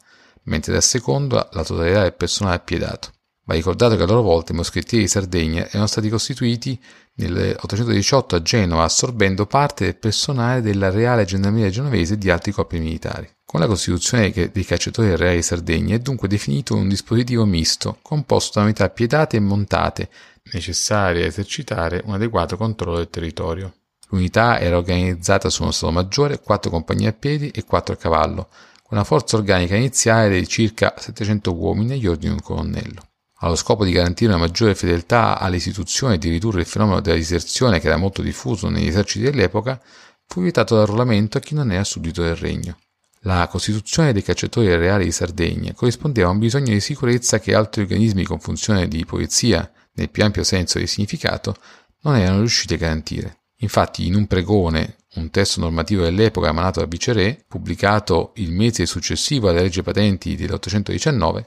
mentre 0.45 0.73
dal 0.73 0.83
secondo 0.83 1.47
la 1.53 1.65
totalità 1.65 2.01
del 2.01 2.15
personale 2.15 2.57
appiedato. 2.57 3.11
Va 3.45 3.53
ricordato 3.53 3.95
che 3.95 4.05
a 4.05 4.07
loro 4.07 4.23
volta 4.23 4.53
i 4.53 4.57
moschettieri 4.57 5.05
di 5.05 5.11
Sardegna 5.11 5.69
erano 5.69 5.87
stati 5.87 6.09
costituiti 6.09 6.81
nel 7.17 7.55
818 7.61 8.37
a 8.37 8.43
Genova, 8.43 8.85
assorbendo 8.85 9.45
parte 9.45 9.85
del 9.85 9.97
personale 9.97 10.63
della 10.63 10.89
Reale 10.89 11.27
Gendarmeria 11.27 11.69
Genovese 11.69 12.15
e 12.15 12.19
di 12.19 12.31
altri 12.31 12.53
corpi 12.53 12.79
militari. 12.79 13.29
Con 13.45 13.61
la 13.61 13.67
costituzione 13.67 14.31
dei 14.31 14.65
cacciatori 14.65 15.15
reali 15.15 15.37
di 15.37 15.43
Sardegna 15.43 15.95
è 15.95 15.99
dunque 15.99 16.29
definito 16.29 16.75
un 16.75 16.89
dispositivo 16.89 17.45
misto, 17.45 17.99
composto 18.01 18.61
da 18.61 18.65
unità 18.65 18.89
piedate 18.89 19.37
e 19.37 19.41
montate, 19.41 20.09
necessarie 20.55 21.25
a 21.25 21.27
esercitare 21.27 22.01
un 22.07 22.15
adeguato 22.15 22.57
controllo 22.57 22.97
del 22.97 23.11
territorio. 23.11 23.75
L'unità 24.11 24.59
era 24.59 24.77
organizzata 24.77 25.51
su 25.51 25.63
uno 25.63 25.71
stato 25.71 25.93
maggiore, 25.93 26.41
quattro 26.41 26.71
compagnie 26.71 27.09
a 27.09 27.13
piedi 27.13 27.51
e 27.51 27.65
quattro 27.65 27.95
a 27.95 27.99
cavallo, 27.99 28.49
con 28.83 28.97
una 28.97 29.05
forza 29.05 29.37
organica 29.37 29.77
iniziale 29.77 30.39
di 30.39 30.49
circa 30.49 30.95
700 30.97 31.55
uomini 31.55 31.93
agli 31.93 32.07
ordini 32.07 32.35
di 32.35 32.41
un 32.41 32.43
colonnello 32.43 33.09
allo 33.41 33.55
scopo 33.55 33.85
di 33.85 33.93
garantire 33.93 34.33
una 34.33 34.41
maggiore 34.41 34.75
fedeltà 34.75 35.39
alle 35.39 35.57
istituzioni 35.57 36.15
e 36.15 36.19
di 36.19 36.29
ridurre 36.29 36.61
il 36.61 36.67
fenomeno 36.67 37.01
della 37.01 37.17
diserzione 37.17 37.79
che 37.79 37.87
era 37.87 37.97
molto 37.97 38.23
diffuso 38.23 38.69
negli 38.69 38.89
eserciti 38.89 39.25
dell'epoca, 39.25 39.81
fu 40.27 40.41
vietato 40.41 40.75
l'arruolamento 40.75 41.39
a 41.39 41.41
chi 41.41 41.55
non 41.55 41.71
era 41.71 41.85
suddito 41.85 42.23
del 42.23 42.37
regno. 42.37 42.79
La 43.23 43.47
costituzione 43.49 44.13
dei 44.13 44.23
cacciatori 44.23 44.75
reali 44.77 45.05
di 45.05 45.13
Sardegna 45.13 45.73
corrispondeva 45.73 46.29
a 46.29 46.33
un 46.33 46.39
bisogno 46.39 46.73
di 46.73 46.81
sicurezza 46.81 47.39
che 47.39 47.55
altri 47.55 47.83
organismi 47.83 48.25
con 48.25 48.41
funzione 48.41 48.89
di 48.89 49.05
polizia, 49.05 49.71
nel 49.95 50.11
più 50.11 50.25
ampio 50.25 50.43
senso 50.43 50.79
di 50.79 50.87
significato, 50.87 51.57
non 52.03 52.17
erano 52.17 52.39
riusciti 52.39 52.75
a 52.75 52.79
garantire. 52.79 53.39
Infatti, 53.61 54.07
in 54.07 54.15
un 54.15 54.27
pregone, 54.27 54.97
un 55.15 55.31
testo 55.31 55.61
normativo 55.61 56.03
dell'epoca 56.05 56.49
emanato 56.49 56.81
dal 56.81 56.89
viceré, 56.89 57.45
pubblicato 57.47 58.33
il 58.37 58.53
mese 58.53 58.87
successivo 58.87 59.49
alla 59.49 59.61
legge 59.61 59.83
patenti 59.83 60.37
dell'819, 60.37 61.45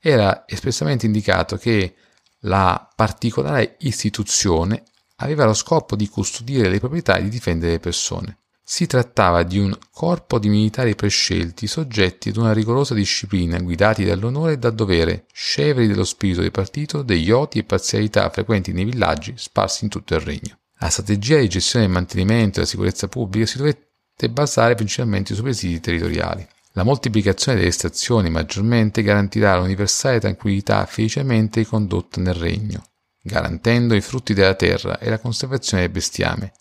era 0.00 0.44
espressamente 0.46 1.06
indicato 1.06 1.56
che 1.56 1.94
la 2.40 2.88
particolare 2.96 3.76
istituzione 3.80 4.82
aveva 5.16 5.44
lo 5.44 5.54
scopo 5.54 5.94
di 5.94 6.08
custodire 6.08 6.68
le 6.68 6.80
proprietà 6.80 7.16
e 7.16 7.22
di 7.22 7.28
difendere 7.28 7.72
le 7.72 7.78
persone. 7.78 8.38
Si 8.64 8.86
trattava 8.86 9.44
di 9.44 9.58
un 9.58 9.76
corpo 9.92 10.40
di 10.40 10.48
militari 10.48 10.96
prescelti, 10.96 11.66
soggetti 11.68 12.30
ad 12.30 12.36
una 12.36 12.52
rigorosa 12.52 12.94
disciplina, 12.94 13.60
guidati 13.60 14.04
dall'onore 14.04 14.54
e 14.54 14.58
dal 14.58 14.74
dovere, 14.74 15.26
scevri 15.32 15.86
dello 15.86 16.04
spirito 16.04 16.40
di 16.40 16.50
partito, 16.50 17.02
degli 17.02 17.30
oti 17.30 17.58
e 17.58 17.64
parzialità 17.64 18.28
frequenti 18.30 18.72
nei 18.72 18.84
villaggi 18.84 19.34
sparsi 19.36 19.84
in 19.84 19.90
tutto 19.90 20.14
il 20.14 20.20
regno. 20.20 20.61
La 20.82 20.90
strategia 20.90 21.38
di 21.38 21.48
gestione 21.48 21.84
del 21.84 21.94
mantenimento 21.94 22.48
e 22.48 22.52
della 22.54 22.66
sicurezza 22.66 23.06
pubblica 23.06 23.46
si 23.46 23.56
dovette 23.56 24.28
basare 24.28 24.74
principalmente 24.74 25.32
sui 25.32 25.44
presidi 25.44 25.78
territoriali. 25.78 26.44
La 26.72 26.82
moltiplicazione 26.82 27.58
delle 27.58 27.70
stazioni 27.70 28.30
maggiormente 28.30 29.02
garantirà 29.02 29.56
l'universale 29.56 30.18
tranquillità 30.18 30.84
felicemente 30.86 31.60
ricondotta 31.60 32.20
nel 32.20 32.34
regno, 32.34 32.82
garantendo 33.22 33.94
i 33.94 34.00
frutti 34.00 34.34
della 34.34 34.54
terra 34.54 34.98
e 34.98 35.08
la 35.08 35.20
conservazione 35.20 35.84
del 35.84 35.92
bestiame, 35.92 36.52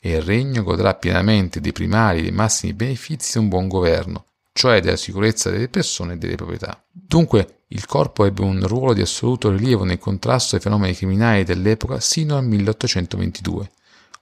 e 0.00 0.12
il 0.12 0.22
regno 0.22 0.62
godrà 0.62 0.94
pienamente 0.94 1.60
dei 1.60 1.72
primari 1.72 2.20
e 2.20 2.22
dei 2.22 2.32
massimi 2.32 2.72
benefici 2.72 3.32
di 3.32 3.38
un 3.40 3.48
buon 3.50 3.68
governo, 3.68 4.28
cioè 4.54 4.80
della 4.80 4.96
sicurezza 4.96 5.50
delle 5.50 5.68
persone 5.68 6.14
e 6.14 6.16
delle 6.16 6.36
proprietà. 6.36 6.82
Dunque, 6.90 7.55
il 7.68 7.84
corpo 7.86 8.24
ebbe 8.24 8.42
un 8.42 8.66
ruolo 8.66 8.92
di 8.92 9.00
assoluto 9.00 9.50
rilievo 9.50 9.84
nel 9.84 9.98
contrasto 9.98 10.54
ai 10.54 10.62
fenomeni 10.62 10.94
criminali 10.94 11.42
dell'epoca 11.42 11.98
sino 11.98 12.36
al 12.36 12.44
1822, 12.44 13.70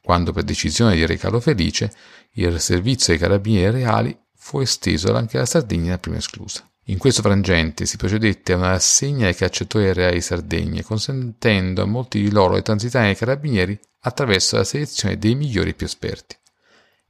quando 0.03 0.33
per 0.33 0.45
decisione 0.45 0.95
di 0.95 1.05
Re 1.05 1.17
Carlo 1.17 1.41
Felice 1.41 1.93
il 2.33 2.59
servizio 2.61 3.13
dei 3.13 3.21
carabinieri 3.21 3.83
reali 3.83 4.17
fu 4.35 4.61
esteso 4.61 5.15
anche 5.15 5.37
alla 5.37 5.47
Sardegna 5.47 5.99
prima 5.99 6.17
esclusa. 6.17 6.67
In 6.89 6.99
questo 6.99 7.23
frangente 7.23 7.87
si 7.87 7.97
procedette 7.97 8.53
a 8.53 8.57
una 8.57 8.71
rassegna 8.71 9.27
ai 9.27 9.35
cacciatori 9.35 9.93
reali 9.93 10.17
di 10.17 10.21
Sardegna, 10.21 10.83
consentendo 10.83 11.83
a 11.83 11.87
molti 11.87 12.21
di 12.21 12.31
loro 12.31 12.57
di 12.57 12.63
transitare 12.63 13.07
nei 13.07 13.17
carabinieri 13.17 13.79
attraverso 14.01 14.57
la 14.57 14.65
selezione 14.65 15.17
dei 15.17 15.35
migliori 15.35 15.71
e 15.71 15.75
più 15.75 15.87
esperti. 15.87 16.37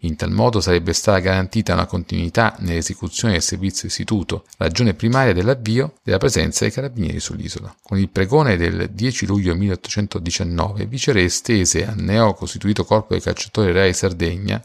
In 0.04 0.16
tal 0.16 0.30
modo 0.30 0.61
sarebbe 0.61 0.92
stata 0.92 1.18
garantita 1.18 1.73
una 1.73 1.87
continuità 1.87 2.56
nell'esecuzione 2.58 3.32
del 3.32 3.42
servizio 3.42 3.88
istituto, 3.88 4.44
ragione 4.58 4.92
primaria 4.92 5.32
dell'avvio 5.32 5.94
della 6.02 6.18
presenza 6.18 6.64
dei 6.64 6.73
carabinieri 6.73 7.18
sull'isola. 7.20 7.75
Con 7.82 7.99
il 7.99 8.11
pregone 8.11 8.58
del 8.58 8.90
10 8.90 9.25
luglio 9.25 9.54
1819, 9.54 10.84
Viceré 10.84 11.23
estese 11.23 11.87
al 11.87 11.96
neocostituito 11.96 12.84
Corpo 12.84 13.14
dei 13.14 13.23
Cacciatori 13.23 13.73
Reali 13.73 13.94
Sardegna 13.94 14.62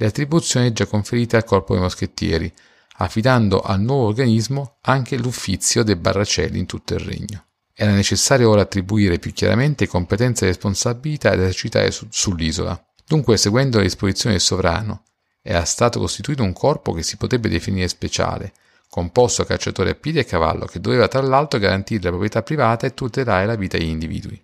le 0.00 0.06
attribuzioni 0.06 0.72
già 0.72 0.86
conferite 0.86 1.36
al 1.36 1.44
Corpo 1.44 1.74
dei 1.74 1.82
Moschettieri, 1.82 2.50
affidando 2.98 3.60
al 3.60 3.82
nuovo 3.82 4.06
organismo 4.06 4.78
anche 4.82 5.18
l'uffizio 5.18 5.82
dei 5.82 5.96
barracelli 5.96 6.58
in 6.58 6.66
tutto 6.66 6.94
il 6.94 7.00
regno. 7.00 7.44
Era 7.74 7.92
necessario 7.92 8.48
ora 8.48 8.62
attribuire 8.62 9.18
più 9.18 9.32
chiaramente 9.34 9.86
competenze 9.86 10.44
e 10.44 10.48
responsabilità 10.48 11.36
da 11.36 11.42
esercitare 11.42 11.90
su- 11.90 12.06
sull'isola. 12.08 12.87
Dunque, 13.08 13.38
seguendo 13.38 13.78
le 13.78 13.84
disposizioni 13.84 14.34
del 14.34 14.44
sovrano, 14.44 15.04
era 15.40 15.64
stato 15.64 15.98
costituito 15.98 16.42
un 16.42 16.52
corpo 16.52 16.92
che 16.92 17.02
si 17.02 17.16
potrebbe 17.16 17.48
definire 17.48 17.88
speciale, 17.88 18.52
composto 18.90 19.40
da 19.40 19.48
cacciatori 19.48 19.88
a 19.88 19.94
piedi 19.94 20.18
e 20.18 20.26
cavallo, 20.26 20.66
che 20.66 20.78
doveva 20.78 21.08
tra 21.08 21.22
l'altro 21.22 21.58
garantire 21.58 22.02
la 22.02 22.10
proprietà 22.10 22.42
privata 22.42 22.86
e 22.86 22.92
tutelare 22.92 23.46
la 23.46 23.54
vita 23.54 23.78
degli 23.78 23.88
individui. 23.88 24.38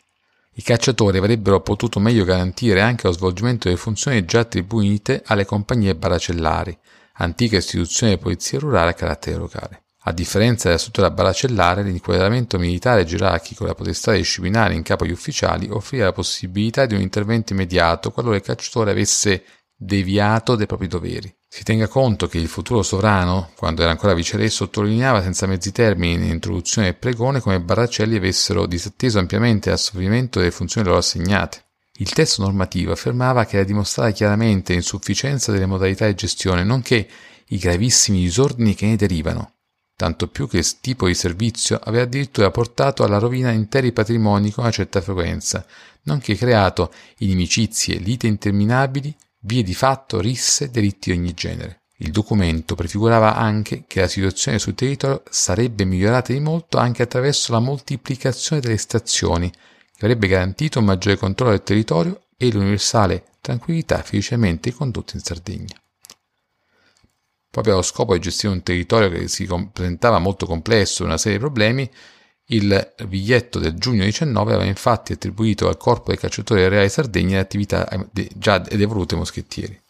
I 0.55 0.63
cacciatori 0.63 1.19
avrebbero 1.19 1.61
potuto 1.61 2.01
meglio 2.01 2.25
garantire 2.25 2.81
anche 2.81 3.07
lo 3.07 3.13
svolgimento 3.13 3.69
delle 3.69 3.79
funzioni 3.79 4.25
già 4.25 4.41
attribuite 4.41 5.23
alle 5.27 5.45
compagnie 5.45 5.95
baracellari, 5.95 6.79
antica 7.17 7.59
istituzione 7.59 8.15
di 8.15 8.23
polizia 8.23 8.59
rurale 8.61 8.93
a 8.93 8.95
carattere 8.95 9.37
locale. 9.37 9.84
A 10.07 10.13
differenza 10.13 10.69
della 10.69 10.79
struttura 10.79 11.11
baracellare, 11.11 11.83
l'inquadramento 11.83 12.59
militare 12.59 13.05
gerarchico 13.05 13.65
e 13.65 13.69
la 13.69 13.75
potestà 13.75 14.13
disciplinare 14.13 14.75
in 14.75 14.83
capo 14.83 15.05
agli 15.05 15.11
ufficiali 15.11 15.67
offriva 15.71 16.05
la 16.05 16.13
possibilità 16.13 16.85
di 16.85 16.95
un 16.95 17.01
intervento 17.01 17.55
immediato 17.55 18.11
qualora 18.11 18.37
il 18.37 18.43
cacciatore 18.43 18.91
avesse 18.91 19.45
deviato 19.75 20.57
dai 20.57 20.67
propri 20.67 20.89
doveri. 20.89 21.35
Si 21.49 21.63
tenga 21.63 21.89
conto 21.89 22.27
che 22.27 22.37
il 22.37 22.49
futuro 22.49 22.83
sovrano, 22.83 23.53
quando 23.57 23.81
era 23.81 23.93
ancora 23.93 24.13
viceré, 24.13 24.51
sottolineava 24.51 25.23
senza 25.23 25.47
mezzi 25.47 25.73
termini 25.73 26.19
nell'introduzione 26.19 26.89
del 26.89 26.97
pregone 26.97 27.41
come 27.41 27.61
Barracelli 27.61 28.17
avessero 28.17 28.67
disatteso 28.67 29.19
ampiamente 29.19 29.71
l'assolvimento 29.71 30.39
delle 30.39 30.51
funzioni 30.51 30.87
loro 30.87 30.99
assegnate. 30.99 31.65
Il 31.95 32.13
testo 32.13 32.43
normativo 32.43 32.93
affermava 32.93 33.47
che 33.47 33.57
era 33.57 33.65
dimostrata 33.65 34.11
chiaramente 34.11 34.75
l'insufficienza 34.75 35.51
delle 35.51 35.65
modalità 35.65 36.07
di 36.07 36.15
gestione, 36.15 36.63
nonché 36.63 37.09
i 37.49 37.57
gravissimi 37.57 38.19
disordini 38.19 38.75
che 38.75 38.87
ne 38.87 38.97
derivano, 38.97 39.53
tanto 39.97 40.29
più 40.29 40.49
che 40.49 40.59
il 40.59 40.81
tipo 40.81 41.07
di 41.07 41.15
servizio 41.15 41.79
aveva 41.83 42.05
addirittura 42.05 42.51
portato 42.51 43.05
alla 43.05 43.19
rovina 43.19 43.51
interi 43.51 43.93
patrimoni 43.93 44.51
con 44.51 44.65
una 44.65 44.73
certa 44.73 45.01
frequenza, 45.01 45.65
nonché 46.03 46.35
creato 46.37 46.93
inimicizie, 47.19 47.99
lite 47.99 48.27
interminabili 48.27 49.15
vie 49.41 49.63
di 49.63 49.75
fatto, 49.75 50.21
risse, 50.21 50.71
delitti 50.71 51.13
di 51.13 51.19
ogni 51.19 51.35
genere. 51.35 51.83
Il 51.99 52.11
documento 52.11 52.75
prefigurava 52.75 53.37
anche 53.37 53.85
che 53.87 54.01
la 54.01 54.09
situazione 54.09 54.59
sul 54.59 54.75
territorio 54.75 55.23
sarebbe 55.31 55.85
migliorata 55.85 56.33
di 56.33 56.41
molto 56.41 56.79
anche 56.79 57.03
attraverso 57.03 57.53
la 57.53 57.61
moltiplicazione 57.61 58.61
delle 58.61 58.77
stazioni, 58.79 59.51
che 59.51 60.05
avrebbe 60.05 60.27
garantito 60.27 60.81
un 60.81 60.87
maggiore 60.87 61.17
controllo 61.17 61.53
del 61.53 61.63
territorio 61.63 62.23
e 62.37 62.51
l'universale 62.51 63.25
tranquillità 63.41 64.03
felicemente 64.03 64.73
condotta 64.73 65.13
in 65.15 65.23
Sardegna. 65.23 65.84
Proprio 67.55 67.75
allo 67.75 67.83
scopo 67.83 68.15
di 68.15 68.19
gestire 68.19 68.53
un 68.53 68.65
territorio 68.65 69.09
che 69.09 69.29
si 69.29 69.49
presentava 69.73 70.19
molto 70.19 70.45
complesso 70.45 71.05
e 71.05 71.07
una 71.07 71.17
serie 71.17 71.39
di 71.39 71.45
problemi, 71.45 71.89
il 72.47 72.95
biglietto 73.07 73.61
del 73.61 73.75
giugno 73.75 74.03
19 74.03 74.55
aveva 74.55 74.69
infatti 74.69 75.13
attribuito 75.13 75.69
al 75.69 75.77
corpo 75.77 76.09
dei 76.09 76.19
cacciatori 76.19 76.67
reali 76.67 76.89
Sardegna 76.89 77.37
le 77.37 77.43
attività 77.43 77.89
eh, 77.89 78.29
già 78.35 78.59
devolute 78.59 79.15
ai 79.15 79.21
moschettieri. 79.21 79.81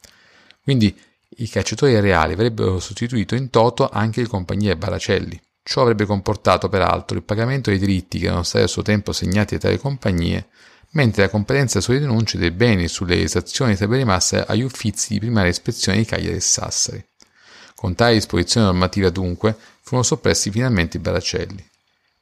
Quindi 0.62 0.94
i 1.38 1.49
cacciatori 1.49 1.99
reali 2.00 2.35
avrebbero 2.35 2.78
sostituito 2.80 3.35
in 3.35 3.49
toto 3.49 3.88
anche 3.88 4.21
le 4.21 4.26
compagnie 4.26 4.76
Baracelli. 4.76 5.40
Ciò 5.62 5.80
avrebbe 5.80 6.04
comportato 6.04 6.68
peraltro 6.68 7.16
il 7.16 7.23
pagamento 7.23 7.71
dei 7.71 7.78
diritti 7.78 8.18
che 8.18 8.26
erano 8.26 8.42
stati 8.42 8.64
a 8.64 8.68
suo 8.68 8.83
tempo 8.83 9.12
assegnati 9.12 9.54
a 9.54 9.59
tali 9.59 9.78
compagnie, 9.78 10.49
mentre 10.90 11.23
la 11.23 11.30
competenza 11.30 11.80
sulle 11.80 11.99
denunce 11.99 12.37
dei 12.37 12.50
beni 12.50 12.85
e 12.85 12.88
sulle 12.88 13.23
esazioni 13.23 13.75
sarebbe 13.75 13.97
rimasta 13.97 14.47
agli 14.47 14.61
uffizi 14.61 15.14
di 15.14 15.21
primaria 15.21 15.49
ispezione 15.49 15.97
di 15.97 16.04
Cagliari 16.04 16.37
e 16.37 16.40
Sassari. 16.40 17.02
Con 17.75 17.95
tale 17.95 18.14
disposizione 18.14 18.66
normativa 18.66 19.11
dunque 19.11 19.57
furono 19.81 20.04
soppressi 20.04 20.50
finalmente 20.50 20.97
i 20.97 21.00
Baracelli. 21.00 21.66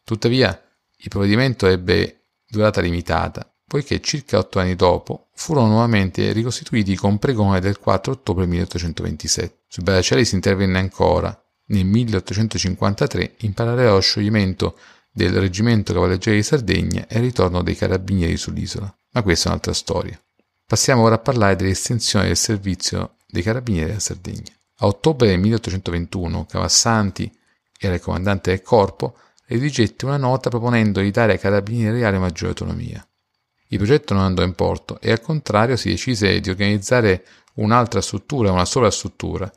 Tuttavia, 0.05 0.61
il 0.97 1.09
provvedimento 1.09 1.67
ebbe 1.67 2.23
durata 2.49 2.81
limitata, 2.81 3.49
poiché 3.67 4.01
circa 4.01 4.39
otto 4.39 4.59
anni 4.59 4.77
dopo 4.77 5.29
furono 5.35 5.69
nuovamente 5.69 6.33
ricostituiti 6.33 6.97
con 6.97 7.19
pregone 7.19 7.61
del 7.61 7.79
4 7.79 8.13
ottobre 8.13 8.47
1827. 8.47 9.63
Sui 9.69 9.83
Baracelli 9.83 10.25
si 10.25 10.35
intervenne 10.35 10.79
ancora 10.79 11.37
nel 11.67 11.85
1853 11.87 13.35
in 13.39 13.55
parallelo 13.55 13.91
allo 13.93 14.01
scioglimento 14.01 14.77
del 15.11 15.33
Reggimento 15.33 15.93
Cavalleggeri 15.93 16.37
di 16.37 16.43
Sardegna 16.43 17.07
e 17.07 17.17
il 17.17 17.25
ritorno 17.25 17.63
dei 17.63 17.77
carabinieri 17.77 18.37
sull'isola. 18.37 18.95
Ma 19.13 19.23
questa 19.23 19.47
è 19.47 19.49
un'altra 19.49 19.73
storia. 19.73 20.21
Passiamo 20.67 21.03
ora 21.03 21.17
a 21.17 21.19
parlare 21.19 21.57
dell'estensione 21.57 22.27
del 22.27 22.37
servizio 22.37 23.17
dei 23.27 23.43
carabinieri 23.43 23.89
della 23.89 24.01
Sardegna. 24.01 24.53
A 24.83 24.87
ottobre 24.87 25.29
del 25.29 25.39
1821 25.39 26.45
Cavassanti 26.45 27.31
era 27.79 27.95
il 27.95 28.01
comandante 28.01 28.51
del 28.51 28.63
corpo 28.63 29.17
redigette 29.47 30.05
una 30.05 30.17
nota 30.17 30.51
proponendo 30.51 31.01
di 31.01 31.13
dare 31.13 31.33
ai 31.33 31.39
carabinieri 31.39 32.01
reali 32.01 32.19
maggiore 32.19 32.49
autonomia. 32.49 33.07
Il 33.69 33.79
progetto 33.79 34.13
non 34.13 34.25
andò 34.25 34.43
in 34.43 34.55
porto 34.55 35.01
e 35.01 35.13
al 35.13 35.21
contrario 35.21 35.77
si 35.77 35.89
decise 35.89 36.41
di 36.41 36.51
organizzare 36.51 37.25
un'altra 37.55 38.01
struttura, 38.01 38.51
una 38.51 38.65
sola 38.65 38.91
struttura, 38.91 39.49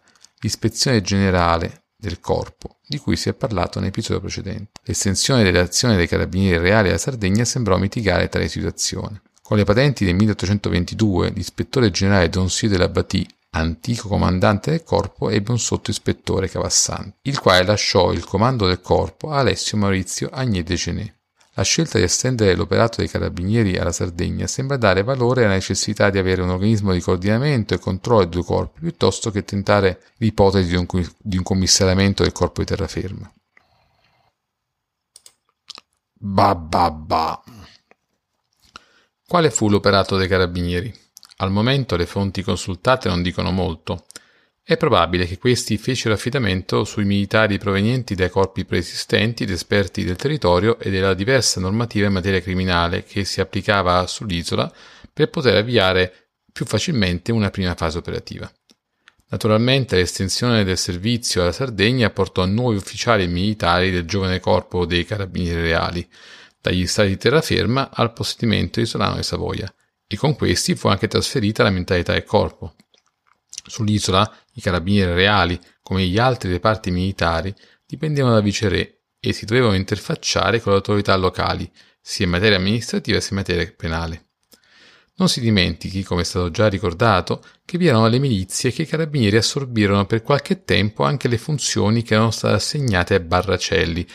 l'ispezione 0.41 1.01
generale 1.01 1.85
del 1.95 2.19
corpo, 2.19 2.77
di 2.85 2.99
cui 2.99 3.15
si 3.15 3.27
è 3.29 3.33
parlato 3.33 3.79
nell'episodio 3.79 4.21
precedente. 4.21 4.79
L'estensione 4.83 5.41
delle 5.41 5.59
azioni 5.59 5.95
dei 5.95 6.07
carabinieri 6.07 6.59
reali 6.59 6.89
alla 6.89 6.99
Sardegna 6.99 7.45
sembrò 7.45 7.77
mitigare 7.77 8.29
tale 8.29 8.47
situazione. 8.47 9.23
Con 9.41 9.57
le 9.57 9.63
patenti 9.63 10.05
del 10.05 10.13
1822, 10.13 11.29
l'ispettore 11.29 11.89
generale 11.89 12.29
Don 12.29 12.47
Sio 12.47 12.69
della 12.69 12.89
Batì 12.89 13.27
antico 13.55 14.07
comandante 14.07 14.71
del 14.71 14.83
corpo, 14.83 15.29
ebbe 15.29 15.51
un 15.51 15.59
sottoispettore 15.59 16.49
Cavassanti, 16.49 17.29
il 17.29 17.39
quale 17.39 17.63
lasciò 17.63 18.11
il 18.11 18.25
comando 18.25 18.67
del 18.67 18.81
corpo 18.81 19.31
a 19.31 19.39
Alessio 19.39 19.77
Maurizio 19.77 20.29
Agnès 20.31 20.63
de 20.63 20.75
Genet. 20.75 21.13
La 21.53 21.63
scelta 21.63 21.97
di 21.97 22.03
estendere 22.03 22.53
l'operato 22.53 22.97
dei 22.97 23.07
carabinieri 23.07 23.77
alla 23.77 23.93
Sardegna 23.93 24.45
sembra 24.45 24.75
dare 24.75 25.03
valore 25.03 25.45
alla 25.45 25.53
necessità 25.53 26.09
di 26.09 26.17
avere 26.17 26.41
un 26.41 26.49
organismo 26.49 26.91
di 26.91 26.99
coordinamento 26.99 27.73
e 27.73 27.79
controllo 27.79 28.23
dei 28.23 28.29
due 28.29 28.43
corpi, 28.43 28.81
piuttosto 28.81 29.31
che 29.31 29.45
tentare 29.45 30.01
l'ipotesi 30.17 30.67
di 30.67 30.75
un, 30.75 30.85
di 31.17 31.37
un 31.37 31.43
commissariamento 31.43 32.23
del 32.23 32.33
corpo 32.33 32.59
di 32.59 32.67
terraferma. 32.67 33.31
Ba 36.11 36.55
ba 36.55 36.91
ba. 36.91 37.43
Quale 39.25 39.49
fu 39.49 39.69
l'operato 39.69 40.17
dei 40.17 40.27
carabinieri? 40.27 41.04
Al 41.37 41.51
momento 41.51 41.97
le 41.97 42.05
fonti 42.05 42.41
consultate 42.41 43.09
non 43.09 43.21
dicono 43.21 43.51
molto. 43.51 44.05
È 44.63 44.77
probabile 44.77 45.25
che 45.25 45.37
questi 45.37 45.77
fecero 45.77 46.13
affidamento 46.13 46.85
sui 46.85 47.03
militari 47.03 47.57
provenienti 47.57 48.15
dai 48.15 48.29
corpi 48.29 48.63
preesistenti 48.63 49.43
ed 49.43 49.51
esperti 49.51 50.05
del 50.05 50.15
territorio 50.15 50.79
e 50.79 50.89
della 50.89 51.13
diversa 51.13 51.59
normativa 51.59 52.07
in 52.07 52.13
materia 52.13 52.41
criminale 52.41 53.03
che 53.03 53.25
si 53.25 53.41
applicava 53.41 54.07
sull'isola 54.07 54.71
per 55.11 55.29
poter 55.29 55.57
avviare 55.57 56.29
più 56.51 56.65
facilmente 56.65 57.33
una 57.33 57.49
prima 57.49 57.75
fase 57.75 57.97
operativa. 57.97 58.49
Naturalmente 59.27 59.97
l'estensione 59.97 60.63
del 60.63 60.77
servizio 60.77 61.41
alla 61.41 61.51
Sardegna 61.51 62.09
portò 62.11 62.45
nuovi 62.45 62.77
ufficiali 62.77 63.27
militari 63.27 63.91
del 63.91 64.05
giovane 64.05 64.39
corpo 64.39 64.85
dei 64.85 65.03
carabinieri 65.03 65.61
reali, 65.61 66.07
dagli 66.61 66.87
stati 66.87 67.09
di 67.09 67.17
terraferma 67.17 67.89
al 67.91 68.13
possedimento 68.13 68.79
isolano 68.79 69.17
di 69.17 69.23
Savoia, 69.23 69.71
e 70.15 70.17
con 70.17 70.35
questi 70.35 70.75
fu 70.75 70.87
anche 70.87 71.07
trasferita 71.07 71.61
la 71.61 71.69
mentalità 71.69 72.13
del 72.13 72.23
corpo. 72.23 72.75
Sull'isola 73.67 74.29
i 74.53 74.61
carabinieri 74.61 75.13
reali, 75.13 75.59
come 75.81 76.05
gli 76.05 76.17
altri 76.17 76.51
reparti 76.51 76.89
militari, 76.89 77.53
dipendevano 77.85 78.33
da 78.33 78.41
viceré 78.41 79.01
e 79.19 79.33
si 79.33 79.45
dovevano 79.45 79.75
interfacciare 79.75 80.61
con 80.61 80.71
le 80.71 80.77
autorità 80.77 81.15
locali, 81.15 81.69
sia 82.01 82.25
in 82.25 82.31
materia 82.31 82.57
amministrativa 82.57 83.19
sia 83.19 83.31
in 83.31 83.37
materia 83.37 83.73
penale. 83.75 84.23
Non 85.17 85.29
si 85.29 85.39
dimentichi, 85.39 86.03
come 86.03 86.21
è 86.21 86.25
stato 86.25 86.51
già 86.51 86.67
ricordato, 86.67 87.43
che 87.63 87.77
vi 87.77 87.87
erano 87.87 88.07
le 88.07 88.19
milizie 88.19 88.71
che 88.71 88.83
i 88.83 88.87
carabinieri 88.87 89.37
assorbirono 89.37 90.05
per 90.05 90.21
qualche 90.21 90.63
tempo 90.63 91.03
anche 91.03 91.27
le 91.27 91.37
funzioni 91.37 92.03
che 92.03 92.13
erano 92.13 92.31
state 92.31 92.55
assegnate 92.55 93.15
ai 93.15 93.21
barracelli, 93.21 94.05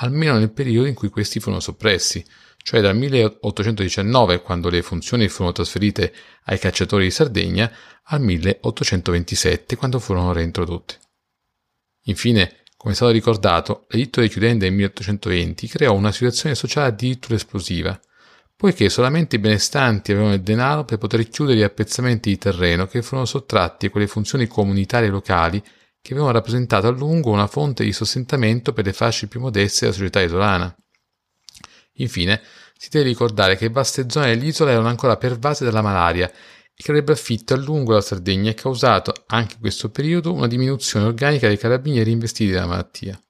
almeno 0.00 0.38
nel 0.38 0.52
periodo 0.52 0.88
in 0.88 0.94
cui 0.94 1.08
questi 1.08 1.40
furono 1.40 1.60
soppressi, 1.60 2.24
cioè 2.68 2.82
dal 2.82 2.94
1819, 2.94 4.42
quando 4.42 4.68
le 4.68 4.82
funzioni 4.82 5.26
furono 5.28 5.52
trasferite 5.52 6.12
ai 6.44 6.58
cacciatori 6.58 7.04
di 7.04 7.10
Sardegna, 7.10 7.72
al 8.02 8.20
1827, 8.20 9.74
quando 9.76 9.98
furono 9.98 10.34
reintrodotte. 10.34 10.98
Infine, 12.08 12.64
come 12.76 12.92
è 12.92 12.94
stato 12.94 13.10
ricordato, 13.10 13.86
l'editto 13.88 14.20
dei 14.20 14.28
chiudende 14.28 14.66
del 14.66 14.74
1820 14.74 15.66
creò 15.66 15.94
una 15.94 16.12
situazione 16.12 16.54
sociale 16.54 16.88
addirittura 16.88 17.36
esplosiva, 17.36 17.98
poiché 18.54 18.90
solamente 18.90 19.36
i 19.36 19.38
benestanti 19.38 20.12
avevano 20.12 20.34
il 20.34 20.42
denaro 20.42 20.84
per 20.84 20.98
poter 20.98 21.26
chiudere 21.26 21.56
gli 21.56 21.62
appezzamenti 21.62 22.28
di 22.28 22.36
terreno 22.36 22.86
che 22.86 23.00
furono 23.00 23.24
sottratti 23.24 23.86
a 23.86 23.90
quelle 23.90 24.06
funzioni 24.06 24.46
comunitarie 24.46 25.08
locali 25.08 25.58
che 26.02 26.12
avevano 26.12 26.32
rappresentato 26.32 26.86
a 26.86 26.90
lungo 26.90 27.30
una 27.30 27.46
fonte 27.46 27.82
di 27.82 27.94
sostentamento 27.94 28.74
per 28.74 28.84
le 28.84 28.92
fasce 28.92 29.26
più 29.26 29.40
modeste 29.40 29.86
della 29.86 29.96
società 29.96 30.20
isolana. 30.20 30.76
Infine, 31.98 32.40
si 32.76 32.88
deve 32.90 33.06
ricordare 33.06 33.56
che 33.56 33.70
vaste 33.70 34.06
zone 34.08 34.34
dell'isola 34.34 34.70
erano 34.70 34.88
ancora 34.88 35.16
pervase 35.16 35.64
dalla 35.64 35.82
malaria 35.82 36.30
e 36.30 36.82
che 36.82 36.90
avrebbe 36.90 37.12
affitto 37.12 37.54
a 37.54 37.56
lungo 37.56 37.92
la 37.92 38.00
Sardegna 38.00 38.50
e 38.50 38.54
causato, 38.54 39.12
anche 39.26 39.54
in 39.54 39.60
questo 39.60 39.90
periodo, 39.90 40.32
una 40.32 40.46
diminuzione 40.46 41.06
organica 41.06 41.48
dei 41.48 41.58
carabinieri 41.58 42.10
investiti 42.10 42.52
dalla 42.52 42.66
malattia. 42.66 43.20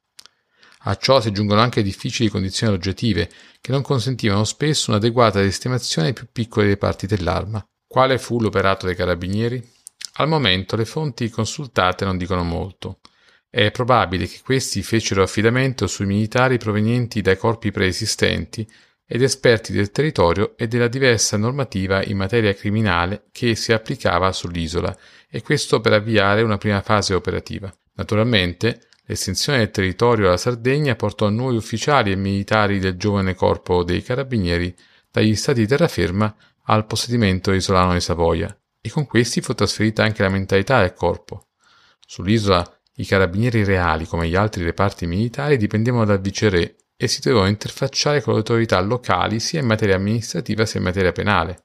A 0.82 0.96
ciò 0.96 1.20
si 1.20 1.28
aggiungono 1.28 1.60
anche 1.60 1.82
difficili 1.82 2.28
condizioni 2.28 2.74
oggettive, 2.74 3.30
che 3.60 3.72
non 3.72 3.82
consentivano 3.82 4.44
spesso 4.44 4.90
un'adeguata 4.90 5.42
sistemazione 5.42 6.08
ai 6.08 6.14
più 6.14 6.26
piccoli 6.30 6.68
reparti 6.68 7.06
dell'arma. 7.06 7.66
Quale 7.86 8.18
fu 8.18 8.38
l'operato 8.38 8.86
dei 8.86 8.94
carabinieri? 8.94 9.66
Al 10.14 10.28
momento 10.28 10.76
le 10.76 10.84
fonti 10.84 11.30
consultate 11.30 12.04
non 12.04 12.16
dicono 12.18 12.44
molto. 12.44 13.00
È 13.50 13.70
probabile 13.70 14.26
che 14.26 14.40
questi 14.44 14.82
fecero 14.82 15.22
affidamento 15.22 15.86
sui 15.86 16.06
militari 16.06 16.58
provenienti 16.58 17.20
dai 17.20 17.36
corpi 17.36 17.70
preesistenti 17.70 18.68
ed 19.06 19.22
esperti 19.22 19.72
del 19.72 19.90
territorio 19.90 20.56
e 20.56 20.68
della 20.68 20.88
diversa 20.88 21.36
normativa 21.36 22.04
in 22.04 22.16
materia 22.16 22.54
criminale 22.54 23.24
che 23.32 23.54
si 23.54 23.72
applicava 23.72 24.32
sull'isola, 24.32 24.96
e 25.30 25.42
questo 25.42 25.80
per 25.80 25.94
avviare 25.94 26.42
una 26.42 26.58
prima 26.58 26.82
fase 26.82 27.14
operativa. 27.14 27.72
Naturalmente, 27.94 28.88
L'estensione 29.10 29.60
del 29.60 29.70
territorio 29.70 30.26
alla 30.26 30.36
Sardegna 30.36 30.94
portò 30.94 31.30
nuovi 31.30 31.56
ufficiali 31.56 32.12
e 32.12 32.16
militari 32.16 32.78
del 32.78 32.98
giovane 32.98 33.34
corpo 33.34 33.82
dei 33.82 34.02
carabinieri 34.02 34.76
dagli 35.10 35.34
stati 35.34 35.60
di 35.60 35.66
terraferma 35.66 36.36
al 36.64 36.84
possedimento 36.84 37.52
isolano 37.52 37.94
di 37.94 38.00
Savoia, 38.00 38.54
e 38.82 38.90
con 38.90 39.06
questi 39.06 39.40
fu 39.40 39.54
trasferita 39.54 40.02
anche 40.02 40.22
la 40.22 40.28
mentalità 40.28 40.80
del 40.80 40.92
corpo. 40.92 41.46
Sull'isola 42.06 42.77
i 42.98 43.06
carabinieri 43.06 43.64
reali, 43.64 44.06
come 44.06 44.28
gli 44.28 44.34
altri 44.34 44.64
reparti 44.64 45.06
militari, 45.06 45.56
dipendevano 45.56 46.04
dal 46.04 46.20
viceré 46.20 46.76
e 46.96 47.06
si 47.06 47.20
dovevano 47.20 47.48
interfacciare 47.48 48.20
con 48.20 48.32
le 48.32 48.40
autorità 48.40 48.80
locali 48.80 49.38
sia 49.38 49.60
in 49.60 49.66
materia 49.66 49.94
amministrativa 49.94 50.66
sia 50.66 50.80
in 50.80 50.86
materia 50.86 51.12
penale. 51.12 51.64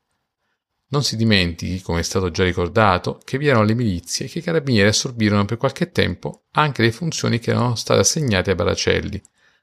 Non 0.90 1.04
si 1.04 1.16
dimentichi, 1.16 1.82
come 1.82 2.02
è 2.02 2.04
stato 2.04 2.30
già 2.30 2.44
ricordato, 2.44 3.20
che 3.24 3.40
vi 3.40 3.48
erano 3.48 3.64
le 3.64 3.74
milizie 3.74 4.28
che 4.28 4.40
i 4.40 4.44
carabinieri 4.44 4.90
assorbirono 4.90 5.44
per 5.46 5.58
qualche 5.58 5.92
tempo 5.92 6.44
anche 6.52 6.84
le 6.84 6.92
funzioni 6.92 7.40
che 7.40 7.50
erano 7.50 7.74
state 7.74 8.02
assegnate 8.02 8.52
ai 8.52 8.56
Baracelli, 8.56 9.20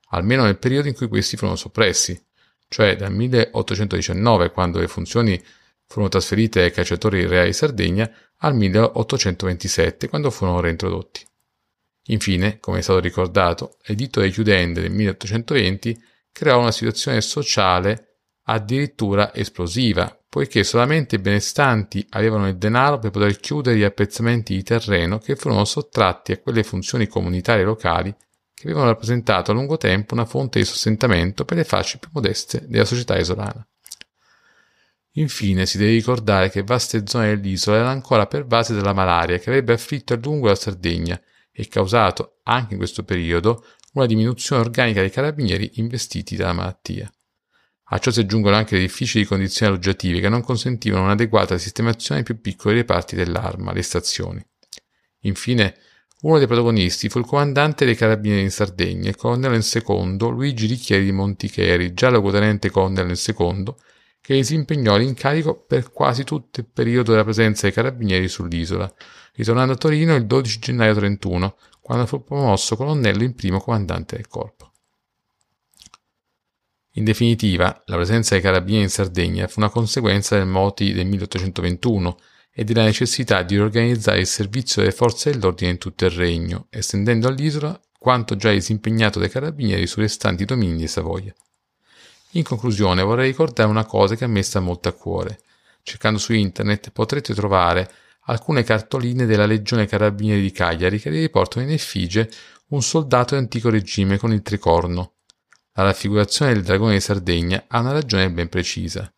almeno 0.08 0.42
nel 0.42 0.58
periodo 0.58 0.88
in 0.88 0.94
cui 0.94 1.06
questi 1.06 1.36
furono 1.36 1.54
soppressi, 1.54 2.20
cioè 2.66 2.96
dal 2.96 3.12
1819, 3.12 4.50
quando 4.50 4.80
le 4.80 4.88
funzioni 4.88 5.40
furono 5.86 6.08
trasferite 6.08 6.62
ai 6.62 6.72
cacciatori 6.72 7.24
reali 7.26 7.50
di 7.50 7.52
Sardegna, 7.52 8.10
al 8.38 8.56
1827, 8.56 10.08
quando 10.08 10.32
furono 10.32 10.58
reintrodotti. 10.58 11.28
Infine, 12.04 12.58
come 12.58 12.78
è 12.78 12.82
stato 12.82 12.98
ricordato, 12.98 13.76
l'editto 13.84 14.20
dei 14.20 14.30
chiudende 14.30 14.80
del 14.80 14.90
1820 14.90 16.02
creò 16.32 16.60
una 16.60 16.72
situazione 16.72 17.20
sociale 17.20 18.22
addirittura 18.44 19.34
esplosiva, 19.34 20.18
poiché 20.28 20.64
solamente 20.64 21.16
i 21.16 21.20
benestanti 21.20 22.04
avevano 22.10 22.48
il 22.48 22.56
denaro 22.56 22.98
per 22.98 23.10
poter 23.10 23.36
chiudere 23.38 23.76
gli 23.76 23.82
appezzamenti 23.82 24.54
di 24.54 24.62
terreno 24.62 25.18
che 25.18 25.36
furono 25.36 25.64
sottratti 25.64 26.32
a 26.32 26.38
quelle 26.38 26.62
funzioni 26.62 27.06
comunitarie 27.06 27.64
locali 27.64 28.14
che 28.54 28.66
avevano 28.66 28.90
rappresentato 28.90 29.50
a 29.50 29.54
lungo 29.54 29.76
tempo 29.76 30.14
una 30.14 30.26
fonte 30.26 30.58
di 30.58 30.64
sostentamento 30.64 31.44
per 31.44 31.56
le 31.56 31.64
fasce 31.64 31.98
più 31.98 32.10
modeste 32.12 32.66
della 32.66 32.84
società 32.84 33.18
isolana. 33.18 33.66
Infine 35.14 35.66
si 35.66 35.78
deve 35.78 35.92
ricordare 35.92 36.50
che 36.50 36.62
vaste 36.62 37.02
zone 37.06 37.28
dell'isola 37.28 37.76
erano 37.76 37.90
ancora 37.90 38.26
pervase 38.26 38.74
dalla 38.74 38.92
malaria 38.92 39.38
che 39.38 39.48
avrebbe 39.48 39.72
afflitto 39.72 40.12
a 40.12 40.18
lungo 40.22 40.48
la 40.48 40.54
Sardegna 40.54 41.20
e 41.52 41.68
causato, 41.68 42.38
anche 42.44 42.72
in 42.72 42.78
questo 42.78 43.04
periodo, 43.04 43.64
una 43.92 44.06
diminuzione 44.06 44.62
organica 44.62 45.00
dei 45.00 45.10
carabinieri 45.10 45.72
investiti 45.74 46.36
dalla 46.36 46.52
malattia. 46.52 47.12
A 47.92 47.98
ciò 47.98 48.12
si 48.12 48.20
aggiungono 48.20 48.54
anche 48.54 48.76
le 48.76 48.82
difficili 48.82 49.24
condizioni 49.24 49.72
alloggiative 49.72 50.20
che 50.20 50.28
non 50.28 50.42
consentivano 50.42 51.04
un'adeguata 51.04 51.58
sistemazione 51.58 52.20
ai 52.20 52.26
più 52.26 52.40
piccoli 52.40 52.76
reparti 52.76 53.16
dell'arma, 53.16 53.72
le 53.72 53.82
stazioni. 53.82 54.44
Infine, 55.22 55.76
uno 56.22 56.38
dei 56.38 56.46
protagonisti 56.46 57.08
fu 57.08 57.18
il 57.18 57.24
comandante 57.24 57.84
dei 57.84 57.96
carabinieri 57.96 58.42
in 58.42 58.50
Sardegna, 58.50 59.08
il 59.08 59.16
colonnello 59.16 59.56
in 59.56 59.62
secondo 59.62 60.28
Luigi 60.28 60.66
Ricchieri 60.66 61.04
di 61.04 61.12
Monticheri, 61.12 61.92
già 61.92 62.10
locotenente 62.10 62.70
colonnello 62.70 63.08
in 63.08 63.16
secondo, 63.16 63.80
che 64.30 64.36
gli 64.36 64.44
si 64.44 64.54
impegnò 64.54 64.96
l'incarico 64.96 65.56
per 65.56 65.90
quasi 65.90 66.22
tutto 66.22 66.60
il 66.60 66.66
periodo 66.72 67.10
della 67.10 67.24
presenza 67.24 67.62
dei 67.62 67.72
carabinieri 67.72 68.28
sull'isola, 68.28 68.88
ritornando 69.32 69.72
a 69.72 69.76
Torino 69.76 70.14
il 70.14 70.24
12 70.24 70.60
gennaio 70.60 70.94
31, 70.94 71.56
quando 71.80 72.06
fu 72.06 72.22
promosso 72.22 72.76
colonnello 72.76 73.24
in 73.24 73.34
primo 73.34 73.58
comandante 73.58 74.14
del 74.14 74.28
corpo. 74.28 74.70
In 76.92 77.02
definitiva, 77.02 77.82
la 77.86 77.96
presenza 77.96 78.34
dei 78.34 78.42
carabinieri 78.42 78.84
in 78.84 78.90
Sardegna 78.90 79.48
fu 79.48 79.58
una 79.58 79.68
conseguenza 79.68 80.36
del 80.36 80.46
moti 80.46 80.92
del 80.92 81.06
1821 81.06 82.16
e 82.52 82.62
della 82.62 82.84
necessità 82.84 83.42
di 83.42 83.56
riorganizzare 83.56 84.20
il 84.20 84.28
servizio 84.28 84.80
delle 84.80 84.94
forze 84.94 85.32
dell'ordine 85.32 85.72
in 85.72 85.78
tutto 85.78 86.04
il 86.04 86.12
regno, 86.12 86.68
estendendo 86.70 87.26
all'isola 87.26 87.80
quanto 87.98 88.36
già 88.36 88.52
disimpegnato 88.52 89.18
dai 89.18 89.28
carabinieri 89.28 89.88
sui 89.88 90.02
restanti 90.02 90.44
domini 90.44 90.76
di 90.76 90.86
Savoia. 90.86 91.34
In 92.32 92.42
conclusione 92.44 93.02
vorrei 93.02 93.28
ricordare 93.28 93.68
una 93.68 93.84
cosa 93.84 94.14
che 94.14 94.24
a 94.24 94.28
me 94.28 94.42
sta 94.42 94.60
molto 94.60 94.88
a 94.88 94.92
cuore. 94.92 95.40
Cercando 95.82 96.18
su 96.18 96.32
internet 96.32 96.90
potrete 96.90 97.34
trovare 97.34 97.90
alcune 98.24 98.62
cartoline 98.62 99.26
della 99.26 99.46
Legione 99.46 99.86
Carabinieri 99.86 100.40
di 100.40 100.52
Cagliari 100.52 101.00
che 101.00 101.10
riportano 101.10 101.64
in 101.64 101.72
effigie 101.72 102.30
un 102.68 102.82
soldato 102.82 103.34
dell'antico 103.34 103.70
regime 103.70 104.16
con 104.16 104.32
il 104.32 104.42
tricorno, 104.42 105.14
la 105.74 105.84
raffigurazione 105.84 106.52
del 106.52 106.62
dragone 106.62 106.94
di 106.94 107.00
Sardegna 107.00 107.64
ha 107.68 107.80
una 107.80 107.92
ragione 107.92 108.30
ben 108.30 108.48
precisa. 108.48 109.10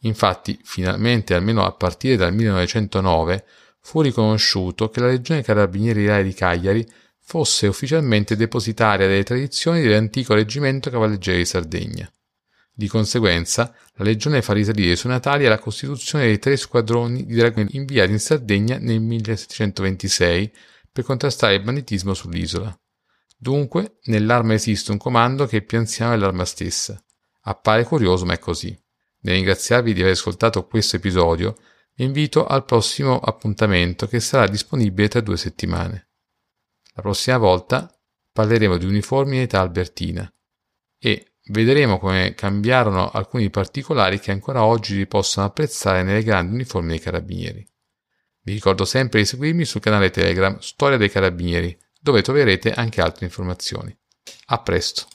Infatti, 0.00 0.58
finalmente, 0.64 1.34
almeno 1.34 1.64
a 1.64 1.72
partire 1.72 2.16
dal 2.16 2.34
1909, 2.34 3.44
fu 3.80 4.00
riconosciuto 4.00 4.88
che 4.88 5.00
la 5.00 5.06
Legione 5.06 5.42
Carabinieri 5.42 6.24
di 6.24 6.34
Cagliari 6.34 6.86
fosse 7.20 7.66
ufficialmente 7.66 8.36
depositaria 8.36 9.06
delle 9.06 9.22
tradizioni 9.22 9.80
dell'antico 9.80 10.34
reggimento 10.34 10.90
cavalleggero 10.90 11.36
di 11.36 11.44
Sardegna. 11.44 12.12
Di 12.74 12.88
conseguenza, 12.88 13.74
la 13.94 14.04
Legione 14.04 14.40
fa 14.40 14.54
risalire 14.54 14.96
sui 14.96 15.10
natali 15.10 15.44
alla 15.44 15.58
costituzione 15.58 16.24
dei 16.24 16.38
tre 16.38 16.56
squadroni 16.56 17.26
di 17.26 17.34
dragoni 17.34 17.68
inviati 17.72 18.12
in 18.12 18.18
Sardegna 18.18 18.78
nel 18.78 19.00
1726 19.00 20.52
per 20.90 21.04
contrastare 21.04 21.54
il 21.54 21.62
banditismo 21.62 22.14
sull'isola. 22.14 22.74
Dunque, 23.36 23.98
nell'arma 24.04 24.54
esiste 24.54 24.90
un 24.90 24.98
comando 24.98 25.46
che 25.46 25.58
è 25.58 25.62
più 25.62 25.76
anziano 25.76 26.12
dell'arma 26.12 26.46
stessa. 26.46 27.02
Appare 27.42 27.84
curioso, 27.84 28.24
ma 28.24 28.34
è 28.34 28.38
così. 28.38 28.68
Nel 29.20 29.34
ringraziarvi 29.34 29.92
di 29.92 30.00
aver 30.00 30.12
ascoltato 30.12 30.66
questo 30.66 30.96
episodio, 30.96 31.56
vi 31.94 32.04
invito 32.04 32.46
al 32.46 32.64
prossimo 32.64 33.18
appuntamento 33.18 34.06
che 34.06 34.20
sarà 34.20 34.46
disponibile 34.46 35.08
tra 35.08 35.20
due 35.20 35.36
settimane. 35.36 36.08
La 36.94 37.02
prossima 37.02 37.36
volta 37.36 37.92
parleremo 38.32 38.78
di 38.78 38.86
uniformi 38.86 39.36
in 39.36 39.42
età 39.42 39.60
albertina 39.60 40.32
e 40.98 41.31
vedremo 41.46 41.98
come 41.98 42.34
cambiarono 42.34 43.10
alcuni 43.10 43.50
particolari 43.50 44.20
che 44.20 44.30
ancora 44.30 44.64
oggi 44.64 44.96
si 44.96 45.06
possono 45.06 45.46
apprezzare 45.46 46.02
nelle 46.02 46.22
grandi 46.22 46.54
uniformi 46.54 46.88
dei 46.88 47.00
carabinieri. 47.00 47.66
Vi 48.44 48.52
ricordo 48.52 48.84
sempre 48.84 49.20
di 49.20 49.26
seguirmi 49.26 49.64
sul 49.64 49.80
canale 49.80 50.10
Telegram 50.10 50.58
Storia 50.58 50.96
dei 50.96 51.10
Carabinieri, 51.10 51.78
dove 52.00 52.22
troverete 52.22 52.72
anche 52.72 53.00
altre 53.00 53.26
informazioni. 53.26 53.96
A 54.46 54.60
presto! 54.60 55.06